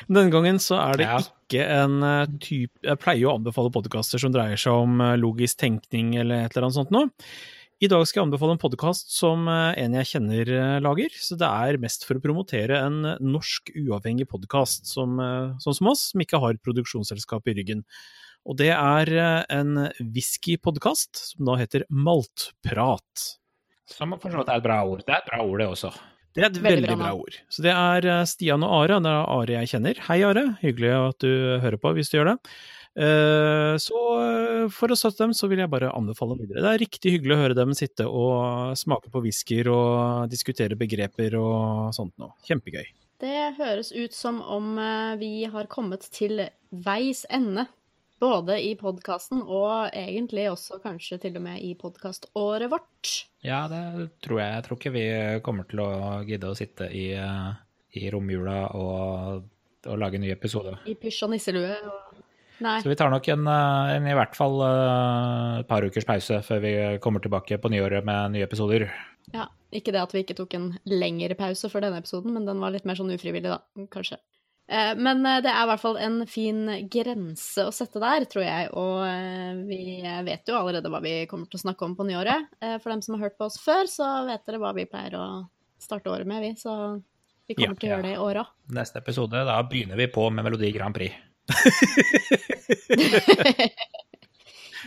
Denne 0.09 0.28
gangen 0.33 0.59
så 0.61 0.76
er 0.80 0.98
det 1.00 1.07
Ja. 1.07 1.18
ikke 1.22 1.62
en 1.72 2.02
eh, 2.04 2.26
type 2.42 2.76
Jeg 2.85 2.98
pleier 3.00 3.20
jo 3.22 3.30
å 3.30 3.37
anbefale 3.38 3.70
podkaster 3.72 4.20
som 4.20 4.33
dreier 4.35 4.57
seg 4.61 4.72
om 4.76 5.00
eh, 5.00 5.14
logisk 5.16 5.57
tenkning 5.62 6.14
eller 6.20 6.44
et 6.44 6.52
eller 6.57 6.66
annet 6.68 6.76
sånt 6.76 6.90
noe. 6.92 7.09
I 7.83 7.89
dag 7.91 8.05
skal 8.07 8.21
jeg 8.21 8.29
anbefale 8.29 8.55
en 8.55 8.61
podkast 8.63 9.09
som 9.11 9.49
eh, 9.51 9.75
en 9.83 9.97
jeg 9.99 10.07
kjenner 10.13 10.51
eh, 10.55 10.77
lager. 10.83 11.15
Så 11.19 11.35
det 11.41 11.49
er 11.49 11.81
mest 11.83 12.07
for 12.07 12.21
å 12.21 12.23
promotere 12.23 12.79
en 12.79 13.01
eh, 13.11 13.23
norsk 13.23 13.73
uavhengig 13.75 14.29
podkast, 14.31 14.87
som, 14.87 15.19
sånn 15.63 15.79
som 15.81 15.91
oss, 15.91 16.05
som 16.13 16.23
ikke 16.23 16.39
har 16.43 16.55
et 16.55 16.63
produksjonsselskap 16.63 17.51
i 17.51 17.57
ryggen. 17.59 17.83
Og 18.47 18.59
det 18.61 18.71
er 18.77 19.09
en 19.49 19.87
whiskypodkast 19.99 21.23
som 21.33 21.49
da 21.49 21.57
heter 21.59 21.87
Maltprat. 21.89 23.25
Som 23.91 24.15
for 24.21 24.31
så 24.31 24.43
vidt 24.43 24.53
er 24.53 24.61
et 24.61 24.67
bra 24.67 24.83
ord. 24.85 25.03
Det 25.03 25.17
er 25.17 25.23
et 25.25 25.31
bra 25.33 25.41
ord, 25.43 25.63
det 25.63 25.69
også. 25.73 25.91
Det 26.35 26.43
er 26.43 26.51
et 26.51 26.59
Veldig 26.59 26.69
veldig, 26.69 26.91
bra 26.93 27.01
bra 27.01 27.13
ord. 27.25 27.39
Så 27.49 27.65
det 27.65 27.73
er 27.73 28.29
Stian 28.29 28.67
og 28.67 28.77
Are. 28.83 29.01
Det 29.01 29.11
er 29.11 29.35
Are 29.35 29.57
jeg 29.57 29.73
kjenner. 29.73 30.03
Hei, 30.11 30.21
Are. 30.29 30.45
Hyggelig 30.61 30.93
at 30.99 31.25
du 31.25 31.33
hører 31.65 31.81
på, 31.81 31.95
hvis 31.97 32.13
du 32.13 32.19
gjør 32.21 32.35
det. 32.35 32.39
Eh, 32.94 33.76
Så 33.83 34.00
eh, 34.22 34.66
for 34.70 34.92
å 34.92 34.98
støtte 34.98 35.24
dem, 35.24 35.35
så 35.35 35.48
vil 35.50 35.64
jeg 35.64 35.70
bare 35.72 35.92
anbefale 35.94 36.37
videre. 36.38 36.62
Det 36.62 36.72
er 36.72 36.83
riktig 36.85 37.14
hyggelig 37.16 37.37
å 37.37 37.40
høre 37.42 37.59
dem 37.59 37.74
sitte 37.76 38.07
og 38.07 38.76
smake 38.78 39.11
på 39.12 39.22
whiskyer 39.24 39.70
og 39.72 40.28
diskutere 40.30 40.78
begreper 40.78 41.35
og 41.40 41.94
sånt 41.96 42.14
noe. 42.22 42.37
Kjempegøy. 42.46 42.87
Det 43.24 43.54
høres 43.59 43.90
ut 43.94 44.14
som 44.14 44.40
om 44.42 44.76
eh, 44.78 45.14
vi 45.20 45.33
har 45.50 45.70
kommet 45.70 46.07
til 46.14 46.46
veis 46.70 47.24
ende. 47.30 47.66
Både 48.22 48.57
i 48.62 48.70
podkasten 48.78 49.42
og 49.42 49.90
egentlig 49.90 50.46
også 50.48 50.78
kanskje 50.80 51.18
til 51.26 51.35
og 51.37 51.42
med 51.44 51.59
i 51.66 51.74
podkaståret 51.76 52.70
vårt. 52.72 53.11
Ja, 53.44 53.64
det 53.68 54.12
tror 54.24 54.38
jeg. 54.40 54.52
Jeg 54.54 54.64
tror 54.64 54.78
ikke 54.78 54.92
vi 54.94 55.07
kommer 55.44 55.66
til 55.68 55.83
å 55.83 55.90
gidde 56.24 56.52
å 56.52 56.57
sitte 56.57 56.88
i, 56.94 57.09
i 57.98 58.04
romjula 58.14 58.61
og, 58.78 59.50
og 59.90 60.00
lage 60.00 60.22
nye 60.22 60.38
episoder. 60.38 60.78
I 60.88 60.94
pysj 60.96 61.26
og 61.26 61.35
nisselue. 61.35 61.74
Og... 61.90 62.24
Nei. 62.62 62.77
Så 62.83 62.90
vi 62.90 62.95
tar 62.99 63.11
nok 63.11 63.27
en, 63.33 63.47
eh, 63.51 63.95
en 63.97 64.07
i 64.07 64.14
hvert 64.14 64.37
fall 64.38 64.61
eh, 64.62 65.61
et 65.62 65.69
par 65.71 65.83
ukers 65.83 66.07
pause 66.07 66.38
før 66.47 66.61
vi 66.62 66.75
kommer 67.03 67.23
tilbake 67.25 67.59
på 67.59 67.71
nyåret 67.73 68.07
med 68.07 68.37
nye 68.37 68.47
episoder. 68.47 68.87
Ja, 69.35 69.49
ikke 69.75 69.95
det 69.95 70.03
at 70.05 70.14
vi 70.14 70.23
ikke 70.23 70.37
tok 70.38 70.55
en 70.55 70.69
lengre 70.87 71.35
pause 71.38 71.71
for 71.73 71.83
denne 71.83 71.99
episoden, 72.03 72.35
men 72.37 72.47
den 72.47 72.61
var 72.62 72.71
litt 72.75 72.87
mer 72.87 72.99
sånn 72.99 73.11
ufrivillig, 73.14 73.51
da, 73.51 73.59
kanskje. 73.90 74.21
Eh, 74.71 74.95
Men 74.97 75.23
det 75.25 75.51
er 75.51 75.64
i 75.64 75.71
hvert 75.73 75.83
fall 75.83 75.99
en 76.01 76.23
fin 76.31 76.62
grense 76.88 77.67
å 77.67 77.73
sette 77.75 78.01
der, 78.01 78.25
tror 78.31 78.45
jeg, 78.47 78.71
og 78.73 79.03
vi 79.69 80.01
vet 80.25 80.47
jo 80.49 80.57
allerede 80.61 80.88
hva 80.93 81.03
vi 81.05 81.27
kommer 81.27 81.51
til 81.51 81.59
å 81.59 81.64
snakke 81.67 81.85
om 81.85 81.97
på 81.99 82.07
nyåret. 82.07 82.47
For 82.81 82.88
dem 82.95 83.03
som 83.03 83.19
har 83.19 83.27
hørt 83.27 83.37
på 83.37 83.51
oss 83.51 83.59
før, 83.61 83.85
så 83.90 84.12
vet 84.29 84.47
dere 84.47 84.62
hva 84.62 84.73
vi 84.77 84.87
pleier 84.88 85.19
å 85.19 85.27
starte 85.83 86.09
året 86.09 86.27
med, 86.27 86.40
vi, 86.40 86.55
så 86.57 87.03
vi 87.49 87.59
kommer 87.59 87.75
Ja, 87.75 87.81
til 87.81 87.88
å 87.88 87.93
gjøre 87.93 88.07
det 88.09 88.14
i 88.14 88.23
år 88.25 88.40
òg. 88.40 88.53
Neste 88.73 89.03
episode, 89.03 89.45
da 89.45 89.59
begynner 89.69 90.01
vi 90.01 90.07
på 90.09 90.31
med 90.33 90.47
Melodi 90.47 90.71
Grand 90.73 90.97
Prix. 90.97 91.12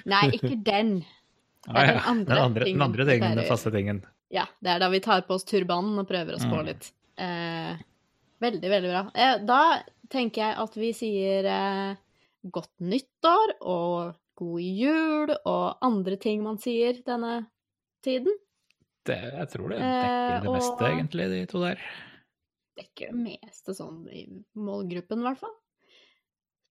Nei, 0.07 0.29
ikke 0.37 0.55
den. 0.63 0.99
Det 1.67 1.75
Ah, 1.75 1.81
er 1.83 1.87
ja. 1.89 1.93
den 1.97 2.03
andre 2.07 2.35
den 2.35 2.43
andre, 2.45 2.63
tingen 2.65 2.79
den 2.79 2.85
andre 2.85 3.05
tingen, 3.09 3.35
den 3.41 3.47
faste 3.49 3.71
tingen. 3.73 3.97
Ja, 4.31 4.45
det 4.63 4.69
er 4.71 4.79
da 4.79 4.87
vi 4.93 4.99
tar 5.03 5.21
på 5.27 5.33
oss 5.35 5.43
turbanen 5.47 5.99
og 5.99 6.07
prøver 6.07 6.33
å 6.37 6.39
spå 6.39 6.55
Mm. 6.61 6.65
litt. 6.69 6.85
Eh, 7.17 7.75
veldig, 8.39 8.69
veldig 8.71 8.89
bra. 8.93 9.01
Eh, 9.15 9.37
da 9.43 9.83
tenker 10.09 10.41
jeg 10.45 10.55
at 10.63 10.75
vi 10.79 10.93
sier 10.95 11.45
eh, 11.51 11.95
godt 12.49 12.71
nyttår 12.79 13.57
og 13.61 14.15
god 14.39 14.61
jul 14.61 15.29
og 15.45 15.77
andre 15.81 16.15
ting 16.15 16.41
man 16.43 16.57
sier 16.57 16.93
denne 17.03 17.47
tiden. 18.05 18.31
Det, 19.03 19.19
jeg 19.19 19.47
tror 19.51 19.69
det 19.69 19.77
Eh, 19.79 19.83
dekker 19.83 20.41
det 20.43 20.51
meste, 20.55 20.83
egentlig, 20.87 21.29
de 21.31 21.45
to 21.51 21.59
der. 21.63 21.77
Dekker 22.77 23.07
det 23.11 23.39
meste 23.41 23.73
sånn 23.75 24.07
i 24.11 24.23
målgruppen, 24.55 25.19
i 25.19 25.23
hvert 25.27 25.39
fall. 25.39 25.55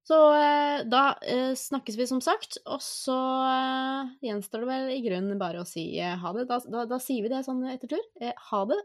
Så 0.07 0.17
eh, 0.39 0.85
da 0.87 1.17
eh, 1.27 1.55
snakkes 1.59 1.97
vi 1.99 2.07
som 2.07 2.21
sagt, 2.23 2.61
og 2.71 2.79
så 2.85 3.17
eh, 3.51 4.13
gjenstår 4.29 4.63
det 4.63 4.69
vel 4.69 4.93
i 4.95 5.01
grunnen 5.03 5.41
bare 5.41 5.65
å 5.65 5.67
si 5.67 5.99
eh, 5.99 6.15
ha 6.21 6.31
det. 6.37 6.45
Da, 6.47 6.61
da, 6.63 6.85
da 6.87 7.01
sier 7.03 7.25
vi 7.25 7.33
det 7.33 7.43
sånn 7.47 7.65
etter 7.73 7.91
tur. 7.91 8.05
Eh, 8.23 8.31
ha 8.53 8.61
det 8.71 8.79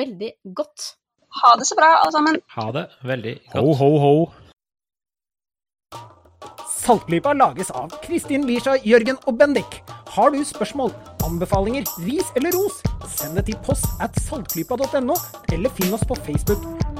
veldig 0.00 0.32
godt. 0.56 0.94
Ha 1.42 1.52
det 1.60 1.68
så 1.68 1.76
bra, 1.76 1.90
alle 2.00 2.14
sammen. 2.14 2.40
Ha 2.56 2.66
det 2.72 2.86
veldig 3.04 3.36
godt. 3.52 3.60
Ho, 3.60 3.76
ho, 3.76 3.90
ho. 4.00 4.14
Saltklypa 6.86 7.34
lages 7.36 7.68
av 7.76 7.92
Kristin 8.06 8.46
Lisha, 8.48 8.78
Jørgen 8.86 9.20
og 9.26 9.36
Bendik. 9.36 9.82
Har 10.16 10.32
du 10.32 10.40
spørsmål, 10.46 10.94
anbefalinger, 11.26 11.84
ris 12.06 12.32
eller 12.38 12.56
ros, 12.56 12.80
send 13.12 13.36
det 13.36 13.50
til 13.50 13.60
post 13.66 13.90
at 14.00 14.16
saltklypa.no, 14.24 15.20
eller 15.52 15.76
finn 15.76 15.92
oss 15.92 16.06
på 16.08 16.16
Facebook. 16.24 16.85